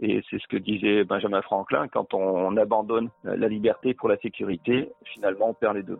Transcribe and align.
Et 0.00 0.22
c'est 0.28 0.38
ce 0.40 0.46
que 0.48 0.56
disait 0.56 1.04
Benjamin 1.04 1.40
Franklin, 1.42 1.86
quand 1.88 2.14
on 2.14 2.56
abandonne 2.56 3.10
la 3.22 3.48
liberté 3.48 3.94
pour 3.94 4.08
la 4.08 4.16
sécurité, 4.18 4.90
finalement 5.04 5.50
on 5.50 5.54
perd 5.54 5.76
les 5.76 5.82
deux. 5.82 5.98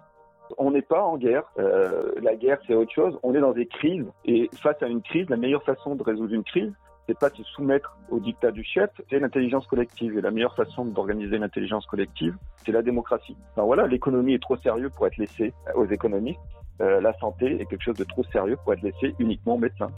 On 0.59 0.71
n'est 0.71 0.83
pas 0.83 1.03
en 1.03 1.17
guerre. 1.17 1.45
Euh, 1.59 2.13
la 2.21 2.35
guerre, 2.35 2.59
c'est 2.67 2.75
autre 2.75 2.93
chose. 2.93 3.19
On 3.23 3.35
est 3.35 3.41
dans 3.41 3.53
des 3.53 3.67
crises. 3.67 4.07
Et 4.25 4.51
face 4.63 4.83
à 4.83 4.87
une 4.87 5.03
crise, 5.03 5.29
la 5.31 5.37
meilleure 5.37 5.63
façon 5.63 5.95
de 5.95 6.03
résoudre 6.03 6.35
une 6.35 6.45
crise, 6.45 6.73
c'est 7.07 7.19
pas 7.19 7.31
de 7.31 7.37
se 7.37 7.43
soumettre 7.45 7.97
au 8.11 8.19
dictat 8.19 8.51
du 8.51 8.65
chef, 8.65 8.91
c'est 9.11 9.19
l'intelligence 9.19 9.67
collective. 9.67 10.17
Et 10.17 10.21
la 10.21 10.31
meilleure 10.31 10.55
façon 10.57 10.85
d'organiser 10.85 11.39
l'intelligence 11.39 11.87
collective, 11.87 12.37
c'est 12.65 12.73
la 12.73 12.83
démocratie. 12.83 13.37
Alors 13.57 13.67
voilà, 13.67 13.87
l'économie 13.87 14.35
est 14.35 14.43
trop 14.43 14.57
sérieux 14.57 14.91
pour 14.91 15.07
être 15.07 15.17
laissée 15.19 15.53
aux 15.75 15.87
économistes. 15.87 16.41
Euh, 16.81 17.01
la 17.01 17.13
santé 17.19 17.61
est 17.61 17.67
quelque 17.67 17.83
chose 17.83 17.97
de 17.97 18.05
trop 18.05 18.25
sérieux 18.25 18.57
pour 18.63 18.73
être 18.73 18.83
laissé 18.83 19.15
uniquement 19.19 19.55
aux 19.55 19.59
médecins. 19.59 19.91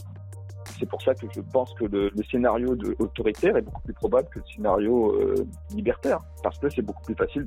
C'est 0.79 0.89
pour 0.89 1.03
ça 1.03 1.15
que 1.15 1.27
je 1.35 1.41
pense 1.41 1.73
que 1.75 1.85
le, 1.85 2.11
scénario 2.31 2.77
autoritaire 2.99 3.57
est 3.57 3.63
beaucoup 3.63 3.83
plus 3.83 3.95
probable 3.95 4.29
que 4.29 4.41
le 4.41 4.45
scénario 4.55 5.13
euh, 5.13 5.47
libertaire, 5.75 6.21
parce 6.43 6.59
que 6.59 6.69
c'est 6.69 6.83
beaucoup 6.83 7.03
plus 7.03 7.15
facile 7.15 7.47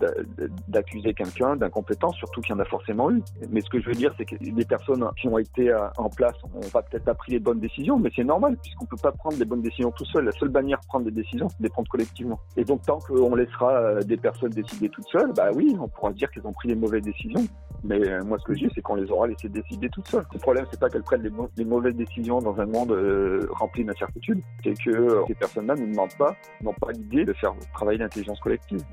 d'accuser 0.68 1.14
quelqu'un 1.14 1.56
d'incompétence, 1.56 2.16
surtout 2.16 2.42
qu'il 2.42 2.56
y 2.56 2.58
en 2.58 2.60
a 2.60 2.66
forcément 2.66 3.12
eu. 3.12 3.22
Mais 3.50 3.62
ce 3.62 3.70
que 3.70 3.80
je 3.82 3.88
veux 3.88 3.96
dire, 3.96 4.14
c'est 4.18 4.26
que 4.26 4.36
les 4.40 4.66
personnes 4.66 5.06
qui 5.20 5.28
ont 5.28 5.38
été 5.38 5.70
euh, 5.70 5.88
en 5.98 6.10
place 6.10 6.36
ont 6.54 6.70
pas 6.72 6.82
peut-être 6.82 7.06
pas 7.06 7.14
pris 7.14 7.34
les 7.34 7.40
bonnes 7.40 7.60
décisions, 7.60 8.00
mais 8.00 8.10
c'est 8.16 8.24
normal, 8.24 8.58
puisqu'on 8.62 8.86
peut 8.86 8.98
pas 9.02 9.12
prendre 9.12 9.38
les 9.38 9.46
bonnes 9.46 9.62
décisions 9.62 9.92
tout 9.92 10.06
seul. 10.06 10.26
La 10.26 10.32
seule 10.34 10.50
manière 10.50 10.80
de 10.80 10.86
prendre 10.88 11.06
des 11.06 11.12
décisions, 11.12 11.50
c'est 11.50 11.60
de 11.60 11.64
les 11.64 11.70
prendre 11.70 11.90
collectivement. 11.90 12.40
Et 12.58 12.64
donc, 12.64 12.82
tant 12.84 13.00
qu'on 13.00 13.36
laissera 13.36 13.74
euh, 13.74 14.02
des 14.02 14.18
personnes 14.18 14.52
décider 14.52 14.90
toutes 14.90 15.08
seules, 15.08 15.34
bah 15.34 15.50
oui, 15.54 15.76
on 15.80 15.88
pourra 15.88 16.12
dire 16.14 16.30
qu'elles 16.32 16.48
ont 16.48 16.54
pris 16.54 16.70
les 16.70 16.76
mauvaises 16.76 17.04
décisions. 17.04 17.46
Mais 17.84 18.00
euh, 18.00 18.24
moi, 18.24 18.38
ce 18.40 18.44
que 18.44 18.54
je 18.54 18.66
dis, 18.66 18.72
c'est 18.76 18.82
qu'on 18.82 18.96
les 18.96 19.10
aura 19.10 19.28
laissées 19.28 19.50
décider 19.50 19.90
toutes 19.90 20.08
seules. 20.08 20.26
Le 20.34 20.40
problème, 20.40 20.66
c'est 20.70 20.80
pas 20.80 20.90
qu'elles 20.90 21.04
prennent 21.04 21.24
les, 21.58 21.66
mauvaises 21.66 21.96
décisions 21.96 22.40
dans 22.40 22.60
un 22.60 22.66
monde 22.66 22.92
euh, 22.92 23.48
rempli 23.52 23.84
d'incertitudes, 23.86 24.42
c'est 24.64 24.74
que 24.74 24.90
euh, 24.90 25.24
ces 25.28 25.36
personnes-là 25.36 25.76
ne 25.76 25.86
demandent 25.86 26.18
pas, 26.18 26.36
n'ont 26.62 26.74
pas 26.74 26.92
l'idée 26.92 27.26
de 27.26 27.34
faire 27.34 27.54
travailler 27.74 28.00
l'intelligence 28.00 28.40
collective. 28.40 28.84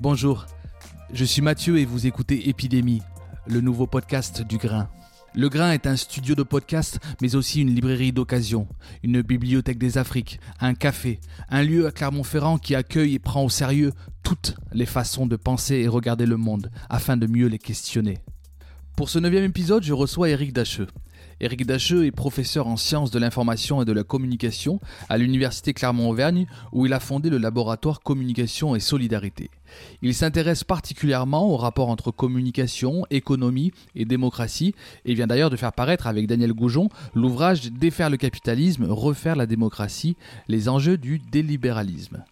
Bonjour, 0.00 0.46
je 1.12 1.24
suis 1.24 1.42
Mathieu 1.42 1.78
et 1.78 1.84
vous 1.84 2.06
écoutez 2.06 2.48
Épidémie, 2.48 3.02
le 3.46 3.60
nouveau 3.60 3.86
podcast 3.86 4.42
du 4.42 4.58
Grain. 4.58 4.88
Le 5.34 5.48
Grain 5.48 5.70
est 5.70 5.86
un 5.86 5.94
studio 5.94 6.34
de 6.34 6.42
podcast, 6.42 6.98
mais 7.22 7.36
aussi 7.36 7.60
une 7.60 7.72
librairie 7.72 8.10
d'occasion, 8.10 8.66
une 9.04 9.22
bibliothèque 9.22 9.78
des 9.78 9.96
Afriques, 9.96 10.40
un 10.58 10.74
café, 10.74 11.20
un 11.48 11.62
lieu 11.62 11.86
à 11.86 11.92
Clermont-Ferrand 11.92 12.58
qui 12.58 12.74
accueille 12.74 13.14
et 13.14 13.20
prend 13.20 13.44
au 13.44 13.48
sérieux 13.48 13.92
toutes 14.24 14.56
les 14.72 14.86
façons 14.86 15.26
de 15.26 15.36
penser 15.36 15.76
et 15.76 15.88
regarder 15.88 16.26
le 16.26 16.36
monde, 16.36 16.72
afin 16.88 17.16
de 17.16 17.28
mieux 17.28 17.46
les 17.46 17.60
questionner. 17.60 18.18
Pour 18.96 19.08
ce 19.08 19.20
neuvième 19.20 19.44
épisode, 19.44 19.84
je 19.84 19.92
reçois 19.92 20.30
Eric 20.30 20.52
Dacheux. 20.52 20.88
Éric 21.40 21.64
Dacheux 21.64 22.04
est 22.04 22.10
professeur 22.10 22.66
en 22.66 22.76
sciences 22.76 23.10
de 23.10 23.18
l'information 23.18 23.80
et 23.80 23.86
de 23.86 23.92
la 23.92 24.04
communication 24.04 24.78
à 25.08 25.16
l'Université 25.16 25.72
Clermont-Auvergne 25.72 26.46
où 26.72 26.84
il 26.84 26.92
a 26.92 27.00
fondé 27.00 27.30
le 27.30 27.38
laboratoire 27.38 28.00
Communication 28.00 28.76
et 28.76 28.80
Solidarité. 28.80 29.50
Il 30.02 30.14
s'intéresse 30.14 30.64
particulièrement 30.64 31.48
au 31.48 31.56
rapport 31.56 31.88
entre 31.88 32.10
communication, 32.10 33.06
économie 33.10 33.72
et 33.94 34.04
démocratie 34.04 34.74
et 35.06 35.14
vient 35.14 35.26
d'ailleurs 35.26 35.50
de 35.50 35.56
faire 35.56 35.72
paraître 35.72 36.06
avec 36.06 36.26
Daniel 36.26 36.52
Goujon 36.52 36.90
l'ouvrage 37.14 37.72
Défaire 37.72 38.10
le 38.10 38.18
capitalisme, 38.18 38.84
refaire 38.84 39.36
la 39.36 39.46
démocratie, 39.46 40.16
les 40.48 40.68
enjeux 40.68 40.98
du 40.98 41.18
délibéralisme. 41.18 42.22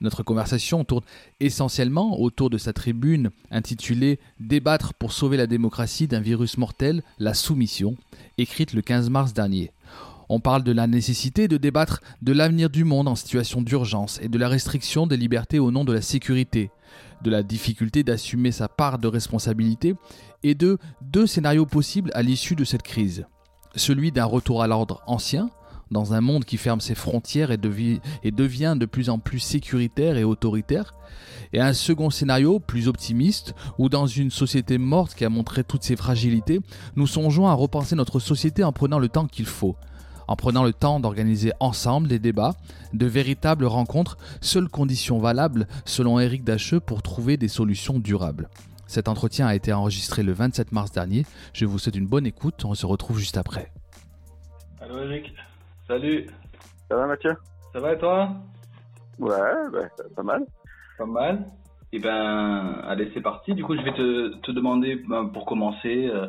Notre 0.00 0.22
conversation 0.22 0.84
tourne 0.84 1.04
essentiellement 1.40 2.20
autour 2.20 2.50
de 2.50 2.58
sa 2.58 2.72
tribune 2.72 3.30
intitulée 3.50 4.20
Débattre 4.38 4.94
pour 4.94 5.12
sauver 5.12 5.36
la 5.36 5.48
démocratie 5.48 6.06
d'un 6.06 6.20
virus 6.20 6.56
mortel, 6.56 7.02
la 7.18 7.34
soumission, 7.34 7.96
écrite 8.36 8.74
le 8.74 8.82
15 8.82 9.10
mars 9.10 9.32
dernier. 9.32 9.72
On 10.28 10.40
parle 10.40 10.62
de 10.62 10.72
la 10.72 10.86
nécessité 10.86 11.48
de 11.48 11.56
débattre 11.56 12.00
de 12.22 12.32
l'avenir 12.32 12.68
du 12.70 12.84
monde 12.84 13.08
en 13.08 13.16
situation 13.16 13.62
d'urgence 13.62 14.20
et 14.22 14.28
de 14.28 14.38
la 14.38 14.48
restriction 14.48 15.06
des 15.06 15.16
libertés 15.16 15.58
au 15.58 15.70
nom 15.70 15.84
de 15.84 15.92
la 15.92 16.02
sécurité, 16.02 16.70
de 17.22 17.30
la 17.30 17.42
difficulté 17.42 18.02
d'assumer 18.02 18.52
sa 18.52 18.68
part 18.68 18.98
de 18.98 19.08
responsabilité 19.08 19.94
et 20.42 20.54
de 20.54 20.78
deux 21.00 21.26
scénarios 21.26 21.66
possibles 21.66 22.10
à 22.14 22.22
l'issue 22.22 22.54
de 22.54 22.64
cette 22.64 22.82
crise. 22.82 23.26
Celui 23.74 24.12
d'un 24.12 24.26
retour 24.26 24.62
à 24.62 24.66
l'ordre 24.66 25.02
ancien, 25.06 25.50
dans 25.90 26.14
un 26.14 26.20
monde 26.20 26.44
qui 26.44 26.56
ferme 26.56 26.80
ses 26.80 26.94
frontières 26.94 27.50
et, 27.50 27.56
devient 27.58 28.76
de 28.78 28.86
plus 28.86 29.10
en 29.10 29.18
plus 29.18 29.38
sécuritaire 29.38 30.16
et 30.16 30.24
autoritaire, 30.24 30.94
et 31.52 31.60
un 31.60 31.72
second 31.72 32.10
scénario 32.10 32.60
plus 32.60 32.88
optimiste, 32.88 33.54
où 33.78 33.88
dans 33.88 34.06
une 34.06 34.30
société 34.30 34.78
morte 34.78 35.14
qui 35.14 35.24
a 35.24 35.30
montré 35.30 35.64
toutes 35.64 35.82
ses 35.82 35.96
fragilités, 35.96 36.60
nous 36.96 37.06
songeons 37.06 37.46
à 37.48 37.54
repenser 37.54 37.96
notre 37.96 38.20
société 38.20 38.64
en 38.64 38.72
prenant 38.72 38.98
le 38.98 39.08
temps 39.08 39.26
qu'il 39.26 39.46
faut, 39.46 39.76
en 40.26 40.36
prenant 40.36 40.64
le 40.64 40.72
temps 40.72 41.00
d'organiser 41.00 41.52
ensemble 41.58 42.08
des 42.08 42.18
débats, 42.18 42.54
de 42.92 43.06
véritables 43.06 43.64
rencontres, 43.64 44.18
seule 44.40 44.68
condition 44.68 45.18
valable 45.18 45.66
selon 45.84 46.20
Éric 46.20 46.44
Dacheux 46.44 46.80
pour 46.80 47.02
trouver 47.02 47.36
des 47.36 47.48
solutions 47.48 47.98
durables. 47.98 48.48
Cet 48.86 49.06
entretien 49.08 49.46
a 49.46 49.54
été 49.54 49.72
enregistré 49.72 50.22
le 50.22 50.32
27 50.32 50.72
mars 50.72 50.90
dernier. 50.92 51.26
Je 51.52 51.66
vous 51.66 51.78
souhaite 51.78 51.96
une 51.96 52.06
bonne 52.06 52.26
écoute. 52.26 52.64
On 52.64 52.74
se 52.74 52.86
retrouve 52.86 53.18
juste 53.18 53.36
après. 53.36 53.70
Allô 54.80 54.98
Eric 54.98 55.34
Salut. 55.88 56.26
Ça 56.86 56.96
va 56.96 57.06
Mathieu? 57.06 57.34
Ça 57.72 57.80
va 57.80 57.94
et 57.94 57.98
toi? 57.98 58.28
Ouais, 59.18 59.70
bah, 59.72 59.88
pas 60.14 60.22
mal. 60.22 60.44
Pas 60.98 61.06
mal. 61.06 61.46
Eh 61.92 61.98
ben, 61.98 62.82
allez, 62.84 63.10
c'est 63.14 63.22
parti. 63.22 63.54
Du 63.54 63.64
coup, 63.64 63.74
je 63.74 63.80
vais 63.80 63.94
te, 63.94 64.36
te 64.40 64.50
demander, 64.50 64.96
ben, 64.96 65.24
pour 65.28 65.46
commencer, 65.46 66.10
euh, 66.12 66.26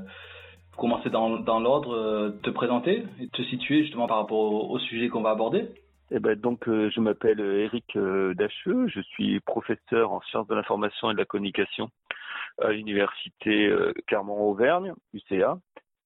commencer 0.78 1.10
dans, 1.10 1.40
dans 1.40 1.60
l'ordre, 1.60 1.94
euh, 1.94 2.40
te 2.42 2.50
présenter 2.50 3.04
et 3.20 3.28
te 3.28 3.42
situer 3.42 3.84
justement 3.84 4.08
par 4.08 4.20
rapport 4.20 4.72
au, 4.72 4.80
sujet 4.80 5.10
qu'on 5.10 5.24
va 5.24 5.32
aborder. 5.32 5.68
Eh 6.12 6.20
ben, 6.20 6.40
donc, 6.40 6.70
euh, 6.70 6.90
je 6.96 7.02
m'appelle 7.02 7.42
Eric 7.42 7.98
Dacheux, 8.38 8.88
je 8.88 9.02
suis 9.02 9.42
professeur 9.42 10.14
en 10.14 10.22
sciences 10.22 10.48
de 10.48 10.56
l'information 10.56 11.12
et 11.12 11.16
de 11.16 11.20
la 11.20 11.26
communication 11.26 11.90
à 12.62 12.72
l'université 12.72 13.70
Clermont-Auvergne, 14.08 14.94
UCA 15.14 15.58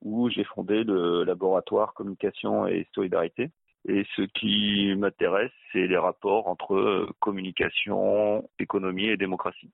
où 0.03 0.29
j'ai 0.29 0.43
fondé 0.43 0.83
le 0.83 1.23
laboratoire 1.23 1.93
communication 1.93 2.67
et 2.67 2.87
solidarité. 2.93 3.49
Et 3.87 4.05
ce 4.15 4.21
qui 4.21 4.93
m'intéresse, 4.95 5.51
c'est 5.71 5.87
les 5.87 5.97
rapports 5.97 6.47
entre 6.47 6.75
euh, 6.75 7.09
communication, 7.19 8.47
économie 8.59 9.07
et 9.07 9.17
démocratie. 9.17 9.71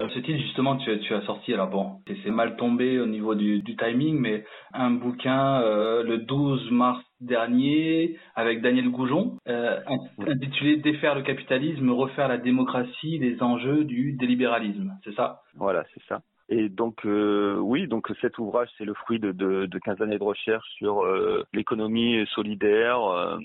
Ce 0.00 0.18
titre, 0.18 0.38
justement, 0.38 0.76
tu, 0.76 0.98
tu 1.00 1.14
as 1.14 1.20
sorti, 1.22 1.52
alors 1.52 1.68
bon, 1.68 2.00
c'est 2.24 2.30
mal 2.30 2.56
tombé 2.56 2.98
au 2.98 3.06
niveau 3.06 3.34
du, 3.34 3.60
du 3.60 3.76
timing, 3.76 4.18
mais 4.18 4.44
un 4.72 4.90
bouquin 4.90 5.60
euh, 5.60 6.02
le 6.02 6.18
12 6.18 6.70
mars 6.70 7.04
dernier 7.20 8.16
avec 8.34 8.62
Daniel 8.62 8.88
Goujon, 8.88 9.36
euh, 9.46 9.78
intitulé 10.26 10.76
Défaire 10.76 11.14
le 11.14 11.22
capitalisme, 11.22 11.90
refaire 11.90 12.28
la 12.28 12.38
démocratie, 12.38 13.18
les 13.18 13.42
enjeux 13.42 13.84
du 13.84 14.14
délibéralisme, 14.14 14.96
c'est 15.04 15.14
ça? 15.14 15.42
Voilà, 15.54 15.84
c'est 15.92 16.02
ça. 16.04 16.22
Et 16.52 16.68
donc 16.68 17.06
euh, 17.06 17.56
oui, 17.60 17.86
donc 17.86 18.12
cet 18.20 18.38
ouvrage 18.38 18.68
c'est 18.76 18.84
le 18.84 18.94
fruit 18.94 19.20
de, 19.20 19.30
de, 19.30 19.66
de 19.66 19.78
15 19.78 20.02
années 20.02 20.18
de 20.18 20.24
recherche 20.24 20.66
sur 20.76 21.04
euh, 21.04 21.44
l'économie 21.52 22.26
solidaire, 22.34 23.00
euh, 23.04 23.38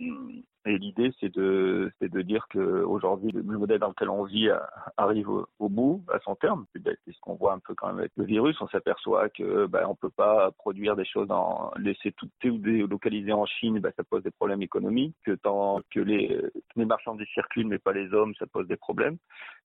Et 0.67 0.79
l'idée, 0.79 1.11
c'est 1.19 1.31
de, 1.31 1.91
c'est 1.99 2.11
de 2.11 2.21
dire 2.23 2.47
que 2.49 2.59
aujourd'hui, 2.83 3.31
le 3.31 3.43
modèle 3.43 3.79
dans 3.79 3.89
lequel 3.89 4.09
on 4.09 4.23
vit 4.23 4.49
arrive 4.97 5.29
au, 5.29 5.69
bout, 5.69 6.03
à 6.11 6.19
son 6.21 6.35
terme. 6.35 6.65
Ben, 6.79 6.95
c'est 7.05 7.13
ce 7.13 7.19
qu'on 7.19 7.35
voit 7.35 7.53
un 7.53 7.59
peu 7.59 7.75
quand 7.75 7.87
même 7.87 7.99
avec 7.99 8.11
le 8.17 8.25
virus. 8.25 8.59
On 8.61 8.67
s'aperçoit 8.67 9.29
que 9.29 9.67
ben, 9.67 9.85
on 9.87 9.93
peut 9.93 10.09
pas 10.09 10.49
produire 10.51 10.95
des 10.95 11.05
choses 11.05 11.29
en 11.29 11.71
laisser 11.77 12.13
tout 12.13 12.29
délocaliser 12.41 13.31
en 13.31 13.45
Chine, 13.45 13.79
ben, 13.79 13.91
ça 13.95 14.03
pose 14.03 14.23
des 14.23 14.31
problèmes 14.31 14.63
économiques. 14.63 15.15
Que 15.23 15.33
tant 15.33 15.81
que 15.91 15.99
les, 15.99 16.41
les 16.75 16.85
marchandises 16.85 17.27
circulent 17.33 17.67
mais 17.67 17.77
pas 17.77 17.93
les 17.93 18.11
hommes, 18.13 18.33
ça 18.39 18.47
pose 18.47 18.67
des 18.67 18.77
problèmes. 18.77 19.17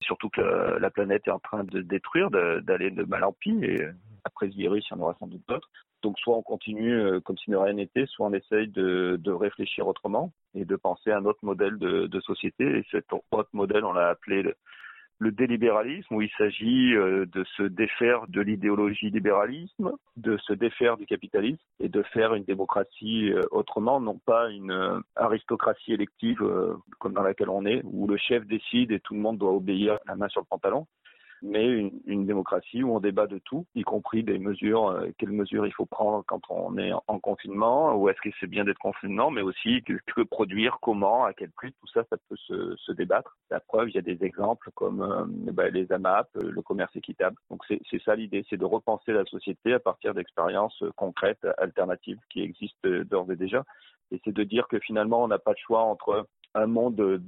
Surtout 0.03 0.29
que 0.29 0.43
la 0.43 0.91
planète 0.91 1.27
est 1.27 1.31
en 1.31 1.39
train 1.39 1.65
de 1.65 1.81
détruire, 1.81 2.31
d'aller 2.31 2.91
de, 2.91 3.05
mal 3.05 3.25
en 3.25 3.33
pire. 3.33 3.63
Et 3.63 3.89
après 4.25 4.51
ce 4.51 4.57
virus, 4.57 4.87
il 4.91 4.95
y 4.95 4.97
en 4.99 5.03
aura 5.03 5.17
sans 5.19 5.27
doute 5.27 5.43
d'autres. 5.49 5.69
Donc 6.03 6.19
soit 6.19 6.37
on 6.37 6.43
continue 6.43 6.95
euh, 6.95 7.21
comme 7.21 7.37
si 7.39 7.51
de 7.51 7.57
rien 7.57 7.75
n'était, 7.75 8.07
soit 8.07 8.27
on 8.27 8.33
essaye 8.33 8.69
de, 8.69 9.31
réfléchir 9.31 9.87
autrement 9.87 10.33
et 10.55 10.65
de 10.65 10.77
penser 10.77 11.11
à 11.11 11.19
un 11.19 11.25
autre 11.25 11.41
modèle 11.43 11.79
de, 11.79 12.21
société. 12.21 12.65
Et 12.65 12.87
cet 12.91 13.07
autre 13.13 13.49
modèle, 13.53 13.85
on 13.85 13.93
l'a 13.93 14.09
appelé 14.09 14.43
le, 14.43 14.55
le 15.19 15.31
délibéralisme, 15.31 16.15
où 16.15 16.23
il 16.23 16.31
s'agit 16.37 16.95
euh, 16.95 17.27
de 17.27 17.45
se 17.57 17.63
défaire 17.63 18.27
de 18.29 18.41
l'idéologie 18.41 19.11
libéralisme, 19.11 19.93
de 20.17 20.37
se 20.39 20.53
défaire 20.53 20.97
du 20.97 21.07
capitalisme 21.07 21.63
et 21.79 21.89
de 21.89 22.03
faire 22.03 22.35
une 22.35 22.45
démocratie 22.45 23.33
euh, 23.33 23.43
autrement, 23.51 24.01
non 24.01 24.19
pas 24.19 24.51
une 24.51 25.03
aristocratie 25.17 25.93
élective 25.93 26.43
comme 26.99 27.15
dans 27.15 27.23
laquelle 27.23 27.51
on 27.51 27.65
est, 27.65 27.83
où 27.85 28.07
le 28.07 28.17
chef 28.17 28.47
décide 28.47 28.93
et 28.93 29.01
tout 29.01 29.15
le 29.15 29.21
monde 29.21 29.39
doit 29.39 29.53
obéir 29.53 29.99
la 30.07 30.17
main 30.17 30.29
sur 30.29 30.41
le 30.41 30.47
pantalon, 30.47 30.87
mais 31.43 31.67
une, 31.67 31.91
une, 32.07 32.27
démocratie 32.27 32.83
où 32.83 32.95
on 32.95 33.01
débat 33.01 33.27
de 33.27 33.39
tout, 33.39 33.67
y 33.75 33.83
compris 33.83 34.23
des 34.23 34.39
mesures, 34.39 34.89
euh, 34.89 35.09
quelles 35.19 35.33
mesures 35.33 35.67
il 35.67 35.73
faut 35.73 35.87
prendre 35.87 36.25
quand 36.27 36.41
on 36.51 36.77
est 36.79 36.93
en, 36.93 37.19
confinement, 37.19 37.95
ou 37.95 38.09
est-ce 38.09 38.21
que 38.21 38.29
c'est 38.41 38.47
bien 38.47 38.65
d'être 38.65 38.79
confinement, 38.79 39.31
mais 39.31 39.43
aussi 39.43 39.83
que, 39.83 39.95
que, 40.15 40.23
produire, 40.23 40.79
comment, 40.81 41.25
à 41.25 41.33
quel 41.33 41.51
prix, 41.51 41.73
tout 41.73 41.87
ça, 41.89 42.05
ça 42.11 42.17
peut 42.29 42.37
se, 42.37 42.77
se 42.77 42.93
débattre. 42.93 43.37
La 43.51 43.61
preuve, 43.61 43.91
il 43.91 43.95
y 43.95 43.99
a 43.99 44.03
des 44.03 44.25
exemples 44.25 44.71
comme 44.75 45.03
euh, 45.03 45.53
bah, 45.53 45.69
les 45.69 45.91
AMAP, 45.93 46.29
euh, 46.37 46.51
le 46.51 46.63
commerce 46.63 46.95
équitable. 46.97 47.37
Donc 47.51 47.63
c'est 47.69 48.03
ça 48.03 48.15
l'idée, 48.15 48.45
c'est 48.49 48.57
de 48.57 48.65
repenser 48.65 49.13
la 49.13 49.25
société 49.25 49.73
à 49.73 49.81
partir 49.81 50.15
d'expériences 50.15 50.83
concrètes, 50.97 51.47
alternatives 51.59 52.19
qui 52.31 52.43
existent 52.43 52.89
d'ores 53.11 53.31
et 53.33 53.37
déjà. 53.37 53.65
Et 54.11 54.21
c'est 54.25 54.33
de 54.33 54.45
dire 54.45 54.67
que 54.69 54.79
finalement, 54.79 55.23
on 55.23 55.29
n'a 55.29 55.39
pas 55.39 55.53
de 55.53 55.59
choix 55.59 55.83
entre 55.83 56.27
un 56.55 56.67
monde 56.67 56.97
de 56.97 57.21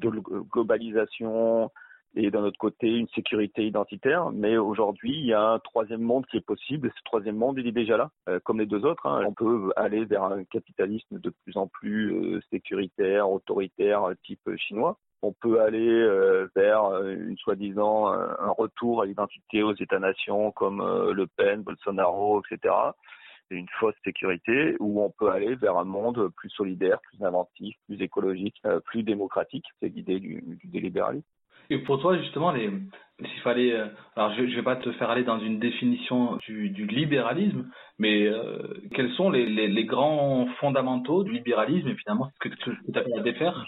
globalisation, 0.51 1.71
et 2.15 2.31
d'un 2.31 2.45
autre 2.45 2.59
côté 2.59 2.89
une 2.89 3.09
sécurité 3.09 3.67
identitaire. 3.67 4.31
Mais 4.31 4.57
aujourd'hui, 4.57 5.17
il 5.19 5.27
y 5.27 5.33
a 5.33 5.43
un 5.43 5.59
troisième 5.59 6.03
monde 6.03 6.27
qui 6.27 6.37
est 6.37 6.47
possible. 6.47 6.93
Ce 6.97 7.03
troisième 7.05 7.37
monde, 7.37 7.59
il 7.59 7.67
est 7.67 7.73
déjà 7.73 7.97
là, 7.97 8.11
euh, 8.29 8.41
comme 8.45 8.61
les 8.61 8.67
deux 8.67 8.85
autres. 8.85 9.07
Hein. 9.07 9.25
On 9.27 9.33
peut 9.33 9.73
aller 9.77 10.05
vers 10.05 10.25
un 10.25 10.45
capitalisme 10.45 11.19
de 11.19 11.31
plus 11.45 11.57
en 11.57 11.67
plus 11.69 12.13
euh, 12.13 12.41
sécuritaire, 12.51 13.31
autoritaire, 13.31 14.09
type 14.25 14.49
chinois. 14.57 14.99
On 15.23 15.33
peut 15.33 15.61
aller 15.61 15.89
euh, 15.89 16.49
vers 16.57 16.85
une 17.05 17.37
soi-disant 17.39 18.09
un 18.09 18.51
retour 18.51 19.03
à 19.03 19.07
l'identité 19.07 19.63
aux 19.63 19.75
États-nations 19.75 20.51
comme 20.51 20.81
Le 20.81 21.27
Pen, 21.27 21.63
Bolsonaro, 21.63 22.43
etc 22.43 22.75
une 23.51 23.69
fausse 23.79 23.95
sécurité, 24.03 24.77
ou 24.81 25.03
on 25.03 25.11
peut 25.11 25.29
aller 25.29 25.55
vers 25.57 25.77
un 25.77 25.85
monde 25.85 26.31
plus 26.37 26.49
solidaire, 26.49 26.99
plus 27.03 27.23
inventif, 27.23 27.77
plus 27.87 28.01
écologique, 28.01 28.57
plus 28.87 29.03
démocratique. 29.03 29.67
C'est 29.79 29.91
l'idée 29.91 30.21
du 30.21 30.43
délibéralisme. 30.65 31.27
Et 31.71 31.79
pour 31.79 32.01
toi, 32.01 32.19
justement, 32.19 32.53
les, 32.53 32.71
s'il 33.27 33.41
fallait, 33.41 33.73
euh, 33.73 33.87
alors 34.17 34.33
je, 34.35 34.43
ne 34.43 34.55
vais 34.55 34.63
pas 34.63 34.77
te 34.77 34.91
faire 34.93 35.11
aller 35.11 35.25
dans 35.25 35.39
une 35.39 35.59
définition 35.59 36.37
du, 36.37 36.71
du 36.71 36.87
libéralisme, 36.87 37.71
mais 37.99 38.27
euh, 38.27 38.75
quels 38.95 39.13
sont 39.13 39.31
les, 39.31 39.47
les, 39.47 39.85
grands 39.85 40.47
fondamentaux 40.61 41.25
du 41.25 41.33
libéralisme 41.33 41.89
et 41.89 41.95
finalement 41.97 42.31
ce 42.35 42.49
que, 42.49 42.55
tu 42.55 42.71
appelles 42.95 43.19
à 43.19 43.23
défaire? 43.23 43.67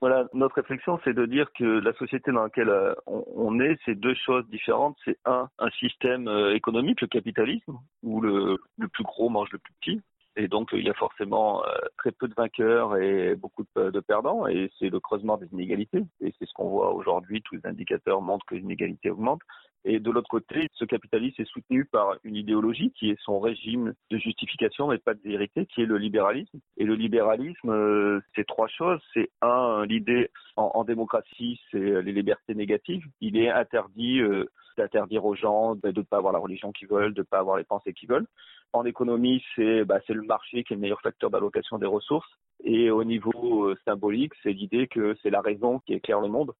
Voilà, 0.00 0.26
notre 0.34 0.56
réflexion, 0.56 0.98
c'est 1.04 1.14
de 1.14 1.26
dire 1.26 1.46
que 1.56 1.64
la 1.64 1.92
société 1.92 2.32
dans 2.32 2.42
laquelle 2.42 2.70
euh, 2.70 2.92
on, 3.06 3.24
on 3.36 3.60
est, 3.60 3.78
c'est 3.84 3.94
deux 3.94 4.14
choses 4.14 4.48
différentes. 4.48 4.96
C'est 5.04 5.18
un, 5.24 5.48
un 5.58 5.70
système 5.70 6.28
économique, 6.54 7.00
le 7.00 7.06
capitalisme, 7.06 7.78
où 8.02 8.20
le, 8.20 8.58
le 8.78 8.88
plus 8.88 9.04
gros 9.04 9.28
mange 9.28 9.48
le 9.52 9.58
plus 9.58 9.72
petit, 9.80 10.02
et 10.34 10.48
donc, 10.48 10.70
il 10.72 10.84
y 10.84 10.88
a 10.88 10.94
forcément 10.94 11.62
euh, 11.66 11.72
très 11.98 12.10
peu 12.10 12.26
de 12.26 12.34
vainqueurs 12.34 12.96
et 12.96 13.34
beaucoup 13.34 13.64
de, 13.76 14.00
perdants, 14.00 14.46
et 14.46 14.70
c'est 14.78 14.88
le 14.88 14.98
creusement 14.98 15.36
des 15.36 15.46
inégalités. 15.52 16.02
Et 16.20 16.32
c'est 16.38 16.46
ce 16.46 16.54
qu'on 16.54 16.68
voit 16.68 16.94
aujourd'hui, 16.94 17.42
tous 17.42 17.56
les 17.56 17.66
indicateurs 17.66 18.22
montrent 18.22 18.46
que 18.46 18.54
les 18.54 18.62
inégalités 18.62 19.10
augmentent. 19.10 19.42
Et 19.84 19.98
de 19.98 20.10
l'autre 20.10 20.30
côté, 20.30 20.68
ce 20.74 20.84
capitalisme 20.84 21.42
est 21.42 21.50
soutenu 21.50 21.84
par 21.84 22.14
une 22.24 22.36
idéologie 22.36 22.92
qui 22.92 23.10
est 23.10 23.20
son 23.22 23.40
régime 23.40 23.94
de 24.10 24.16
justification, 24.16 24.86
mais 24.86 24.98
pas 24.98 25.14
de 25.14 25.20
vérité, 25.22 25.66
qui 25.66 25.82
est 25.82 25.86
le 25.86 25.98
libéralisme. 25.98 26.60
Et 26.78 26.84
le 26.84 26.94
libéralisme, 26.94 27.70
euh, 27.70 28.20
c'est 28.34 28.46
trois 28.46 28.68
choses. 28.68 29.00
C'est 29.12 29.28
un, 29.42 29.84
l'idée 29.84 30.30
en, 30.56 30.84
démocratie, 30.84 31.60
c'est 31.70 32.02
les 32.02 32.12
libertés 32.12 32.54
négatives. 32.54 33.04
Il 33.20 33.36
est 33.36 33.50
interdit 33.50 34.20
euh, 34.20 34.46
d'interdire 34.78 35.24
aux 35.24 35.34
gens 35.34 35.74
de 35.74 35.88
ne 35.88 36.02
pas 36.02 36.18
avoir 36.18 36.32
la 36.32 36.38
religion 36.38 36.72
qu'ils 36.72 36.88
veulent, 36.88 37.14
de 37.14 37.20
ne 37.20 37.26
pas 37.26 37.38
avoir 37.38 37.56
les 37.56 37.64
pensées 37.64 37.92
qu'ils 37.92 38.08
veulent. 38.08 38.26
En 38.74 38.84
économie, 38.86 39.44
c'est 39.54 39.84
bah, 39.84 40.00
le 40.08 40.22
marché 40.22 40.64
qui 40.64 40.72
est 40.72 40.76
le 40.76 40.80
meilleur 40.80 41.00
facteur 41.00 41.30
d'allocation 41.30 41.78
des 41.78 41.86
ressources. 41.86 42.30
Et 42.64 42.90
au 42.90 43.04
niveau 43.04 43.66
euh, 43.66 43.76
symbolique, 43.84 44.32
c'est 44.42 44.52
l'idée 44.52 44.86
que 44.86 45.14
c'est 45.22 45.30
la 45.30 45.40
raison 45.40 45.80
qui 45.80 45.92
éclaire 45.92 46.20
le 46.20 46.28
monde. 46.28 46.52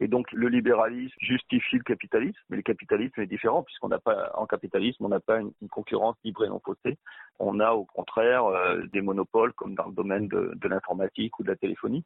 Et 0.00 0.08
donc 0.08 0.32
le 0.32 0.48
libéralisme 0.48 1.14
justifie 1.20 1.76
le 1.76 1.82
capitalisme, 1.82 2.40
mais 2.48 2.56
le 2.56 2.62
capitalisme 2.62 3.20
est 3.20 3.26
différent 3.26 3.62
puisqu'on 3.62 3.88
n'a 3.88 3.98
pas 3.98 4.32
en 4.34 4.46
capitalisme, 4.46 5.04
on 5.04 5.10
n'a 5.10 5.20
pas 5.20 5.40
une, 5.40 5.52
concurrence 5.70 6.16
libre 6.24 6.44
et 6.44 6.48
non 6.48 6.60
faussée. 6.64 6.96
On 7.38 7.60
a 7.60 7.72
au 7.72 7.84
contraire 7.84 8.46
euh, 8.46 8.82
des 8.92 9.02
monopoles 9.02 9.52
comme 9.52 9.74
dans 9.74 9.86
le 9.86 9.92
domaine 9.92 10.26
de 10.26 10.68
l'informatique 10.68 11.38
ou 11.38 11.42
de 11.42 11.48
la 11.48 11.56
téléphonie. 11.56 12.02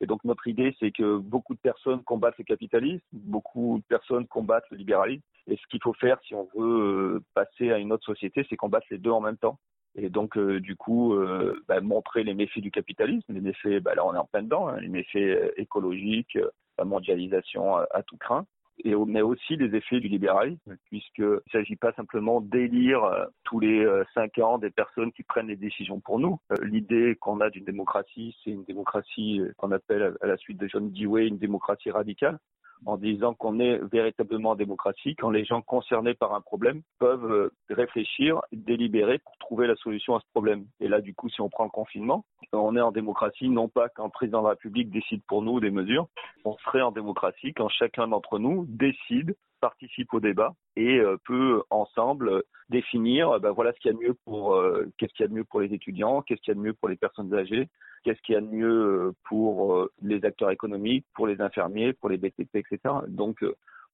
Et 0.00 0.06
donc 0.06 0.24
notre 0.24 0.46
idée, 0.46 0.76
c'est 0.78 0.90
que 0.90 1.16
beaucoup 1.16 1.54
de 1.54 1.60
personnes 1.60 2.02
combattent 2.02 2.38
le 2.38 2.44
capitalisme, 2.44 3.04
beaucoup 3.12 3.78
de 3.78 3.84
personnes 3.84 4.26
combattent 4.26 4.68
le 4.70 4.76
libéralisme. 4.76 5.22
Et 5.46 5.56
ce 5.56 5.66
qu'il 5.68 5.80
faut 5.82 5.94
faire 5.94 6.18
si 6.26 6.34
on 6.34 6.48
veut 6.54 7.16
euh, 7.16 7.24
passer 7.34 7.70
à 7.72 7.78
une 7.78 7.92
autre 7.92 8.04
société, 8.04 8.46
c'est 8.48 8.56
combattre 8.56 8.86
les 8.90 8.98
deux 8.98 9.10
en 9.10 9.20
même 9.20 9.38
temps. 9.38 9.58
Et 9.98 10.10
donc, 10.10 10.36
euh, 10.36 10.60
du 10.60 10.76
coup, 10.76 11.14
euh, 11.14 11.62
bah, 11.68 11.80
montrer 11.80 12.22
les 12.22 12.34
méfaits 12.34 12.58
du 12.58 12.70
capitalisme, 12.70 13.32
les 13.32 13.40
méfaits, 13.40 13.82
bah, 13.82 13.94
là 13.94 14.04
on 14.04 14.14
est 14.14 14.18
en 14.18 14.26
plein 14.26 14.42
dedans, 14.42 14.68
hein, 14.68 14.78
les 14.80 14.88
méfaits 14.88 15.54
écologiques, 15.56 16.38
la 16.78 16.84
mondialisation 16.84 17.76
à, 17.76 18.02
tout 18.02 18.18
craint, 18.18 18.46
et, 18.84 18.94
mais 18.94 19.22
aussi 19.22 19.56
les 19.56 19.74
effets 19.76 20.00
du 20.00 20.08
libéralisme, 20.08 20.76
puisqu'il 20.86 21.24
ne 21.24 21.40
s'agit 21.52 21.76
pas 21.76 21.92
simplement 21.92 22.40
d'élire 22.40 23.04
euh, 23.04 23.24
tous 23.44 23.60
les 23.60 23.84
euh, 23.84 24.04
cinq 24.14 24.38
ans 24.38 24.58
des 24.58 24.70
personnes 24.70 25.12
qui 25.12 25.22
prennent 25.22 25.48
les 25.48 25.56
décisions 25.56 26.00
pour 26.00 26.18
nous. 26.18 26.38
Euh, 26.52 26.56
l'idée 26.62 27.16
qu'on 27.20 27.40
a 27.40 27.50
d'une 27.50 27.64
démocratie, 27.64 28.36
c'est 28.42 28.50
une 28.50 28.64
démocratie 28.64 29.40
qu'on 29.56 29.72
appelle 29.72 30.16
à 30.20 30.26
la 30.26 30.36
suite 30.36 30.58
de 30.58 30.68
John 30.68 30.90
Dewey 30.90 31.26
une 31.26 31.38
démocratie 31.38 31.90
radicale, 31.90 32.38
en 32.84 32.96
disant 32.96 33.34
qu'on 33.34 33.58
est 33.58 33.78
véritablement 33.90 34.50
en 34.50 34.54
démocratie 34.54 35.16
quand 35.16 35.30
les 35.30 35.44
gens 35.44 35.62
concernés 35.62 36.14
par 36.14 36.34
un 36.34 36.40
problème 36.40 36.82
peuvent 36.98 37.30
euh, 37.30 37.52
réfléchir, 37.70 38.40
délibérer 38.52 39.18
pour 39.18 39.36
trouver 39.38 39.66
la 39.66 39.76
solution 39.76 40.16
à 40.16 40.20
ce 40.20 40.26
problème. 40.32 40.66
Et 40.80 40.88
là, 40.88 41.00
du 41.00 41.14
coup, 41.14 41.28
si 41.28 41.40
on 41.40 41.48
prend 41.48 41.64
le 41.64 41.70
confinement, 41.70 42.24
on 42.52 42.76
est 42.76 42.80
en 42.80 42.92
démocratie 42.92 43.48
non 43.48 43.68
pas 43.68 43.88
quand 43.88 44.04
le 44.04 44.10
président 44.10 44.40
de 44.40 44.44
la 44.44 44.50
République 44.50 44.90
décide 44.90 45.22
pour 45.26 45.42
nous 45.42 45.60
des 45.60 45.70
mesures, 45.70 46.08
on 46.44 46.56
serait 46.58 46.82
en 46.82 46.92
démocratie 46.92 47.54
quand 47.54 47.68
chacun 47.68 48.08
d'entre 48.08 48.38
nous 48.38 48.66
décide 48.68 49.34
participe 49.66 50.14
au 50.14 50.20
débat 50.20 50.54
et 50.76 50.98
euh, 50.98 51.16
peut 51.24 51.62
ensemble 51.70 52.44
définir 52.68 53.40
ben 53.40 53.50
voilà 53.50 53.72
ce 53.72 53.80
qu'il 53.80 53.90
y 53.90 53.94
a 53.94 53.98
de 53.98 54.04
mieux 54.04 54.16
pour 54.24 54.54
euh, 54.54 54.88
qu'est-ce 54.96 55.12
qu'il 55.14 55.24
y 55.24 55.26
a 55.26 55.28
de 55.28 55.34
mieux 55.34 55.44
pour 55.44 55.60
les 55.60 55.74
étudiants, 55.74 56.22
qu'est-ce 56.22 56.40
qu'il 56.40 56.52
y 56.52 56.56
a 56.56 56.60
de 56.60 56.64
mieux 56.66 56.72
pour 56.72 56.88
les 56.88 56.96
personnes 56.96 57.34
âgées, 57.34 57.68
qu'est-ce 58.04 58.20
qu'il 58.22 58.34
y 58.34 58.38
a 58.38 58.40
de 58.40 58.46
mieux 58.46 58.80
euh, 58.84 59.12
pour 59.24 59.88
les 60.02 60.24
acteurs 60.24 60.50
économiques, 60.52 61.04
pour 61.14 61.26
les 61.26 61.40
infirmiers, 61.40 61.92
pour 61.94 62.08
les 62.10 62.16
BTP, 62.16 62.54
etc. 62.54 62.78
Donc 63.08 63.44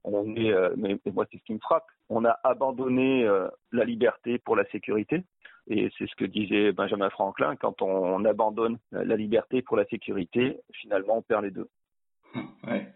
on 0.05 0.37
est, 0.37 0.53
mais, 0.77 0.99
moi 1.13 1.25
c'est 1.31 1.39
ce 1.39 1.45
qui 1.45 1.55
me 1.55 1.59
frappe, 1.61 1.87
on 2.11 2.25
a 2.27 2.39
abandonné 2.45 3.27
la 3.73 3.85
liberté 3.85 4.39
pour 4.39 4.57
la 4.57 4.67
sécurité. 4.67 5.23
Et 5.69 5.91
c'est 5.97 6.09
ce 6.09 6.17
que 6.17 6.25
disait 6.25 6.73
Benjamin 6.73 7.09
Franklin, 7.11 7.55
quand 7.57 7.81
on, 7.83 8.25
abandonne 8.25 8.79
la 8.91 9.17
liberté 9.17 9.63
pour 9.63 9.77
la 9.77 9.87
sécurité, 9.87 10.59
finalement 10.73 11.19
on 11.19 11.23
perd 11.23 11.45
les 11.45 11.53
deux. 11.53 11.69
Ouais. 12.67 12.87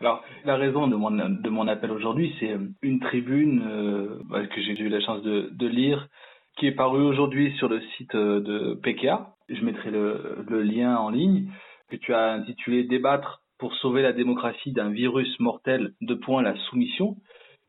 Alors, 0.00 0.24
la 0.44 0.56
raison 0.56 0.86
de 0.88 0.96
mon, 0.96 1.68
appel 1.68 1.90
aujourd'hui, 1.90 2.34
c'est 2.40 2.56
une 2.82 3.00
tribune 3.00 3.62
euh, 3.66 4.18
bah, 4.30 4.46
que 4.46 4.62
j'ai 4.62 4.72
eu 4.78 4.88
la 4.88 5.00
chance 5.00 5.22
de, 5.22 5.66
lire, 5.66 6.08
qui 6.56 6.66
est 6.66 6.72
parue 6.72 7.02
aujourd'hui 7.02 7.54
sur 7.58 7.68
le 7.68 7.80
site 7.96 8.14
euh, 8.14 8.40
de 8.40 8.74
PKA. 8.82 9.34
Je 9.48 9.62
mettrai 9.62 9.90
le, 9.90 10.62
lien 10.62 10.96
en 10.96 11.10
ligne, 11.10 11.50
que 11.90 11.96
tu 11.96 12.14
as 12.14 12.32
intitulé 12.32 12.84
Débattre 12.84 13.42
pour 13.58 13.74
sauver 13.74 14.00
la 14.00 14.12
démocratie 14.12 14.72
d'un 14.72 14.88
virus 14.88 15.38
mortel, 15.38 15.92
de 16.00 16.14
point 16.14 16.40
la 16.40 16.56
soumission. 16.70 17.16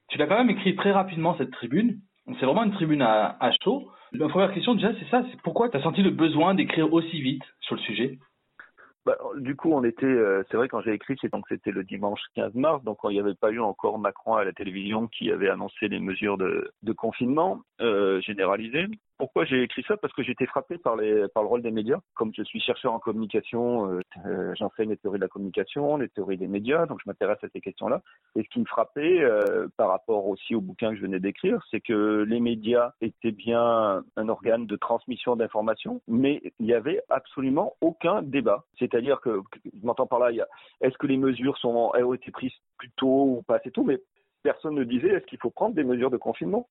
Tu 0.07 0.17
l'as 0.17 0.27
quand 0.27 0.37
même 0.37 0.49
écrit 0.49 0.75
très 0.75 0.91
rapidement, 0.91 1.35
cette 1.37 1.51
tribune. 1.51 1.99
C'est 2.39 2.45
vraiment 2.45 2.63
une 2.63 2.71
tribune 2.71 3.01
à, 3.01 3.51
chaud. 3.63 3.89
Ma 4.13 4.29
première 4.29 4.53
question, 4.53 4.75
déjà, 4.75 4.93
c'est 4.99 5.09
ça, 5.09 5.25
pourquoi 5.43 5.69
tu 5.69 5.75
as 5.75 5.83
senti 5.83 6.01
le 6.01 6.11
besoin 6.11 6.53
d'écrire 6.53 6.93
aussi 6.93 7.21
vite 7.21 7.43
sur 7.59 7.75
le 7.75 7.81
sujet? 7.81 8.19
Bah, 9.05 9.17
du 9.37 9.55
coup, 9.55 9.71
on 9.73 9.83
était, 9.83 10.05
euh, 10.05 10.43
c'est 10.49 10.57
vrai 10.57 10.67
quand 10.67 10.81
j'ai 10.81 10.93
écrit, 10.93 11.15
c'est 11.19 11.31
donc 11.31 11.45
c'était 11.49 11.71
le 11.71 11.83
dimanche 11.83 12.21
15 12.35 12.53
mars, 12.53 12.83
donc 12.83 12.99
il 13.05 13.09
n'y 13.09 13.19
avait 13.19 13.33
pas 13.33 13.49
eu 13.49 13.59
encore 13.59 13.97
Macron 13.97 14.35
à 14.35 14.43
la 14.43 14.53
télévision 14.53 15.07
qui 15.07 15.31
avait 15.31 15.49
annoncé 15.49 15.87
les 15.87 15.99
mesures 15.99 16.37
de, 16.37 16.71
confinement 16.95 17.61
euh, 17.79 18.21
généralisé. 18.21 18.85
Pourquoi 19.21 19.45
j'ai 19.45 19.61
écrit 19.61 19.83
ça? 19.87 19.97
Parce 19.97 20.11
que 20.15 20.23
été 20.27 20.47
frappé 20.47 20.79
par, 20.79 20.95
le 20.95 21.29
rôle 21.35 21.61
des 21.61 21.69
médias. 21.69 21.99
Comme 22.15 22.31
je 22.35 22.41
suis 22.41 22.59
chercheur 22.59 22.91
en 22.91 22.97
communication, 22.97 23.91
euh, 23.91 23.99
euh, 24.25 24.55
j'enseigne 24.57 24.89
les 24.89 24.97
théories 24.97 25.19
de 25.19 25.23
la 25.23 25.27
communication, 25.27 25.97
les 25.97 26.09
théories 26.09 26.37
des 26.37 26.47
médias, 26.47 26.87
donc 26.87 26.99
je 27.03 27.07
m'intéresse 27.07 27.37
à 27.43 27.47
ces 27.53 27.61
questions-là. 27.61 28.01
Et 28.35 28.41
ce 28.41 28.49
qui 28.49 28.59
me 28.59 28.65
frappait 28.65 29.21
euh, 29.21 29.67
par 29.77 29.89
rapport 29.89 30.27
aussi 30.27 30.55
au 30.55 30.61
bouquin 30.61 30.89
que 30.89 30.95
je 30.95 31.01
venais 31.03 31.19
d'écrire, 31.19 31.63
c'est 31.69 31.81
que 31.81 32.25
les 32.27 32.39
médias 32.39 32.93
étaient 32.99 33.31
bien 33.31 34.03
un 34.15 34.29
organe 34.29 34.65
de 34.65 34.75
transmission 34.75 35.35
d'informations, 35.35 36.01
mais 36.07 36.41
il 36.59 36.65
n'y 36.65 36.73
avait 36.73 37.03
absolument 37.09 37.75
aucun 37.81 38.23
débat. 38.23 38.63
C'est-à-dire 38.79 39.21
que, 39.21 39.41
je 39.65 39.85
m'entends 39.85 40.07
par 40.07 40.17
là, 40.17 40.31
est-ce 40.81 40.97
que 40.97 41.05
les 41.05 41.17
mesures 41.17 41.59
ont 41.63 42.13
été 42.15 42.31
prises 42.31 42.57
plus 42.79 42.89
tôt 42.95 43.25
ou 43.37 43.43
pas 43.43 43.57
assez 43.57 43.69
tôt, 43.69 43.83
mais 43.83 43.99
personne 44.41 44.73
ne 44.73 44.83
disait 44.83 45.09
est-ce 45.09 45.25
qu'il 45.25 45.39
faut 45.39 45.51
prendre 45.51 45.75
des 45.75 45.83
mesures 45.83 46.09
de 46.09 46.17
confinement? 46.17 46.67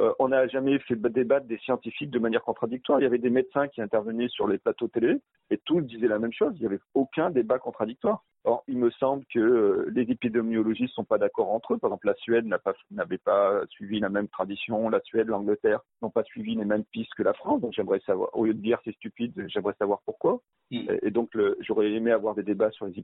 Euh, 0.00 0.12
on 0.18 0.28
n'a 0.28 0.48
jamais 0.48 0.78
fait 0.80 0.96
débattre 0.96 1.46
des 1.46 1.58
scientifiques 1.58 2.10
de 2.10 2.18
manière 2.18 2.42
contradictoire. 2.42 3.00
Il 3.00 3.04
y 3.04 3.06
avait 3.06 3.18
des 3.18 3.30
médecins 3.30 3.68
qui 3.68 3.80
intervenaient 3.80 4.28
sur 4.28 4.48
les 4.48 4.58
plateaux 4.58 4.88
télé 4.88 5.20
et 5.50 5.58
tous 5.58 5.80
disaient 5.82 6.08
la 6.08 6.18
même 6.18 6.32
chose. 6.32 6.52
Il 6.56 6.60
n'y 6.60 6.66
avait 6.66 6.80
aucun 6.94 7.30
débat 7.30 7.58
contradictoire. 7.58 8.24
Or, 8.46 8.62
il 8.68 8.76
me 8.76 8.90
semble 8.90 9.24
que 9.32 9.38
euh, 9.38 9.90
les 9.94 10.02
épidémiologistes 10.02 10.92
ne 10.92 11.02
sont 11.02 11.04
pas 11.04 11.16
d'accord 11.16 11.50
entre 11.50 11.74
eux. 11.74 11.78
Par 11.78 11.88
exemple, 11.88 12.08
la 12.08 12.14
Suède 12.14 12.46
n'avait 12.90 13.18
pas, 13.18 13.62
suivi 13.70 14.00
la 14.00 14.10
même 14.10 14.28
tradition. 14.28 14.90
La 14.90 15.00
Suède, 15.00 15.28
l'Angleterre 15.28 15.80
n'ont 16.02 16.10
pas 16.10 16.24
suivi 16.24 16.54
les 16.54 16.66
mêmes 16.66 16.84
pistes 16.84 17.14
que 17.14 17.22
la 17.22 17.32
France. 17.32 17.62
Donc, 17.62 17.72
j'aimerais 17.72 18.00
savoir, 18.00 18.28
au 18.34 18.44
lieu 18.44 18.52
de 18.52 18.60
dire 18.60 18.78
c'est 18.84 18.94
stupide, 18.94 19.32
j'aimerais 19.48 19.74
savoir 19.78 20.00
pourquoi. 20.04 20.40
Mm. 20.70 20.88
Et, 21.02 21.10
donc, 21.10 21.30
j'aurais 21.60 21.90
aimé 21.92 22.10
avoir 22.10 22.34
des 22.34 22.42
débats 22.42 22.70
sur 22.70 22.86
les 22.86 23.02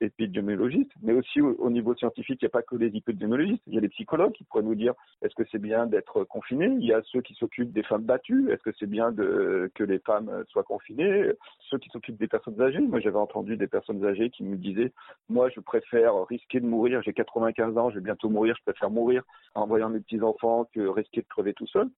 épidémiologistes, 0.00 0.92
mais 1.02 1.14
aussi 1.14 1.40
au, 1.40 1.70
niveau 1.70 1.94
scientifique, 1.96 2.38
il 2.40 2.44
n'y 2.44 2.50
a 2.50 2.50
pas 2.50 2.62
que 2.62 2.76
les 2.76 2.96
épidémiologistes. 2.96 3.62
Il 3.66 3.74
y 3.74 3.78
a 3.78 3.80
les 3.80 3.88
psychologues 3.88 4.32
qui 4.32 4.44
pourraient 4.44 4.62
nous 4.62 4.76
dire 4.76 4.94
est-ce 5.22 5.34
que 5.34 5.42
c'est 5.50 5.58
bien 5.58 5.86
d'être 5.86 6.22
confiné 6.24 6.66
Il 6.66 6.84
y 6.84 6.92
a 6.92 7.02
ceux 7.04 7.22
qui 7.22 7.34
s'occupent 7.34 7.72
des 7.72 7.82
femmes 7.82 8.04
battues. 8.04 8.52
Est-ce 8.52 8.62
que 8.62 8.70
c'est 8.78 8.88
bien 8.88 9.10
de, 9.10 9.70
que 9.74 9.82
les 9.82 9.98
femmes 9.98 10.44
soient 10.48 10.62
confinées? 10.62 11.32
Ceux 11.70 11.78
qui 11.78 11.88
s'occupent 11.88 12.18
des 12.18 12.28
personnes 12.28 12.60
âgées. 12.60 12.80
Moi, 12.80 13.00
j'avais 13.00 13.18
entendu 13.18 13.56
des 13.56 13.66
personnes 13.66 14.04
âgées 14.04 14.30
qui 14.30 14.44
me 14.44 14.59
disait 14.60 14.92
moi 15.28 15.48
je 15.48 15.60
préfère 15.60 16.26
risquer 16.26 16.60
de 16.60 16.66
mourir, 16.66 17.02
j'ai 17.02 17.12
95 17.12 17.76
ans, 17.78 17.90
je 17.90 17.96
vais 17.96 18.00
bientôt 18.00 18.28
mourir, 18.28 18.54
je 18.58 18.62
préfère 18.62 18.90
mourir 18.90 19.22
en 19.54 19.66
voyant 19.66 19.88
mes 19.88 20.00
petits-enfants 20.00 20.66
que 20.74 20.80
risquer 20.80 21.22
de 21.22 21.28
crever 21.28 21.54
tout 21.54 21.66
seul. 21.66 21.88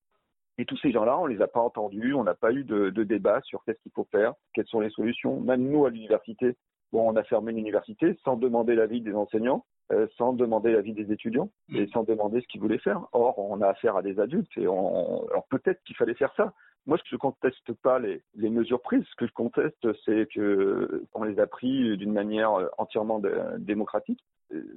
Et 0.58 0.66
tous 0.66 0.76
ces 0.78 0.92
gens-là, 0.92 1.18
on 1.18 1.26
les 1.26 1.40
a 1.40 1.48
pas 1.48 1.60
entendus, 1.60 2.14
on 2.14 2.24
n'a 2.24 2.34
pas 2.34 2.52
eu 2.52 2.64
de, 2.64 2.90
débat 3.02 3.40
sur 3.42 3.64
qu'est-ce 3.64 3.80
qu'il 3.82 3.92
faut 3.92 4.06
faire, 4.10 4.34
quelles 4.54 4.66
sont 4.66 4.80
les 4.80 4.90
solutions. 4.90 5.40
Même 5.40 5.62
nous 5.62 5.86
à 5.86 5.90
l'université, 5.90 6.56
bon, 6.92 7.10
on 7.10 7.16
a 7.16 7.22
fermé 7.24 7.52
l'université 7.52 8.18
sans 8.22 8.36
demander 8.36 8.74
l'avis 8.74 9.00
des 9.00 9.14
enseignants, 9.14 9.64
euh, 9.92 10.06
sans 10.18 10.34
demander 10.34 10.72
l'avis 10.72 10.92
des 10.92 11.10
étudiants 11.10 11.50
et 11.74 11.86
sans 11.88 12.04
demander 12.04 12.42
ce 12.42 12.46
qu'ils 12.48 12.60
voulaient 12.60 12.78
faire. 12.78 13.00
Or, 13.12 13.38
on 13.38 13.62
a 13.62 13.68
affaire 13.68 13.96
à 13.96 14.02
des 14.02 14.20
adultes 14.20 14.56
et 14.56 14.68
on... 14.68 15.26
alors 15.28 15.46
peut-être 15.48 15.82
qu'il 15.84 15.96
fallait 15.96 16.14
faire 16.14 16.32
ça. 16.36 16.52
Moi, 16.86 16.98
je 17.04 17.14
ne 17.14 17.18
conteste 17.18 17.72
pas 17.82 17.98
les, 17.98 18.22
mesures 18.34 18.80
prises. 18.80 19.04
Ce 19.10 19.16
que 19.16 19.26
je 19.26 19.32
conteste, 19.32 19.86
c'est 20.04 20.26
que 20.34 21.04
on 21.14 21.24
les 21.24 21.38
a 21.38 21.46
pris 21.46 21.96
d'une 21.96 22.12
manière 22.12 22.52
entièrement 22.78 23.20
démocratique. 23.58 24.20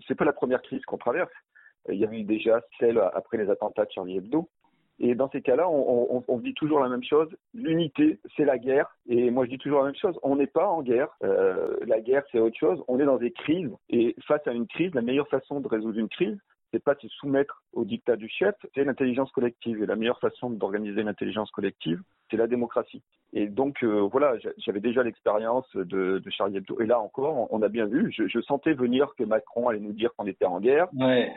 C'est 0.08 0.16
pas 0.16 0.26
la 0.26 0.34
première 0.34 0.62
crise 0.62 0.86
qu'on 0.86 0.98
traverse. 0.98 1.32
Il 1.90 1.96
y 1.96 2.06
a 2.06 2.12
eu 2.12 2.24
déjà 2.24 2.62
celle 2.80 3.00
après 3.14 3.38
les 3.38 3.50
attentats 3.50 3.86
de 3.86 3.92
Charlie 3.92 4.18
Hebdo. 4.18 4.48
Et 5.00 5.14
dans 5.14 5.30
ces 5.30 5.42
cas-là, 5.42 5.68
on, 5.70 6.40
dit 6.40 6.54
toujours 6.54 6.80
la 6.80 6.88
même 6.88 7.04
chose. 7.04 7.28
L'unité, 7.54 8.20
c'est 8.36 8.46
la 8.46 8.58
guerre. 8.58 8.96
Et 9.08 9.30
moi, 9.30 9.46
je 9.46 9.50
dis 9.50 9.58
toujours 9.58 9.80
la 9.80 9.88
même 9.88 9.96
chose. 9.96 10.18
On 10.24 10.38
n'est 10.38 10.48
pas 10.48 10.68
en 10.68 10.82
guerre. 10.84 11.10
Euh, 11.24 11.76
la 11.86 12.00
guerre, 12.00 12.24
c'est 12.32 12.40
autre 12.40 12.58
chose. 12.58 12.82
On 12.88 13.00
est 13.00 13.06
dans 13.06 13.18
des 13.18 13.32
crises. 13.32 13.72
Et 13.90 14.16
face 14.26 14.46
à 14.48 14.54
une 14.54 14.68
crise, 14.68 14.94
la 14.94 15.02
meilleure 15.02 15.28
façon 15.28 15.60
de 15.60 15.68
résoudre 15.68 16.00
une 16.00 16.08
crise, 16.08 16.38
c'est 16.76 16.84
pas 16.84 16.96
de 16.96 17.00
se 17.00 17.08
soumettre 17.08 17.64
au 17.72 17.86
dictat 17.86 18.18
du 18.18 18.28
chef, 18.28 18.54
c'est 18.74 18.84
l'intelligence 18.84 19.32
collective. 19.32 19.82
Et 19.82 19.86
la 19.86 19.96
meilleure 19.96 20.20
façon 20.20 20.50
d'organiser 20.50 21.04
l'intelligence 21.04 21.50
collective, 21.52 22.02
c'est 22.30 22.36
la 22.36 22.48
démocratie. 22.48 23.02
Et 23.32 23.48
donc 23.48 23.82
euh, 23.82 24.02
voilà, 24.12 24.34
j'avais 24.58 24.82
déjà 24.82 25.02
l'expérience 25.02 25.66
de, 25.74 26.20
de, 26.20 26.30
Charlie 26.32 26.58
Hebdo. 26.58 26.82
Et 26.82 26.86
là 26.86 27.00
encore, 27.00 27.48
on 27.50 27.62
a 27.62 27.70
bien 27.70 27.86
vu, 27.86 28.12
je, 28.12 28.28
je 28.28 28.42
sentais 28.42 28.74
venir 28.74 29.14
que 29.18 29.24
Macron 29.24 29.70
allait 29.70 29.80
nous 29.80 29.94
dire 29.94 30.10
qu'on 30.18 30.28
était 30.28 30.44
en 30.44 30.60
guerre, 30.60 30.90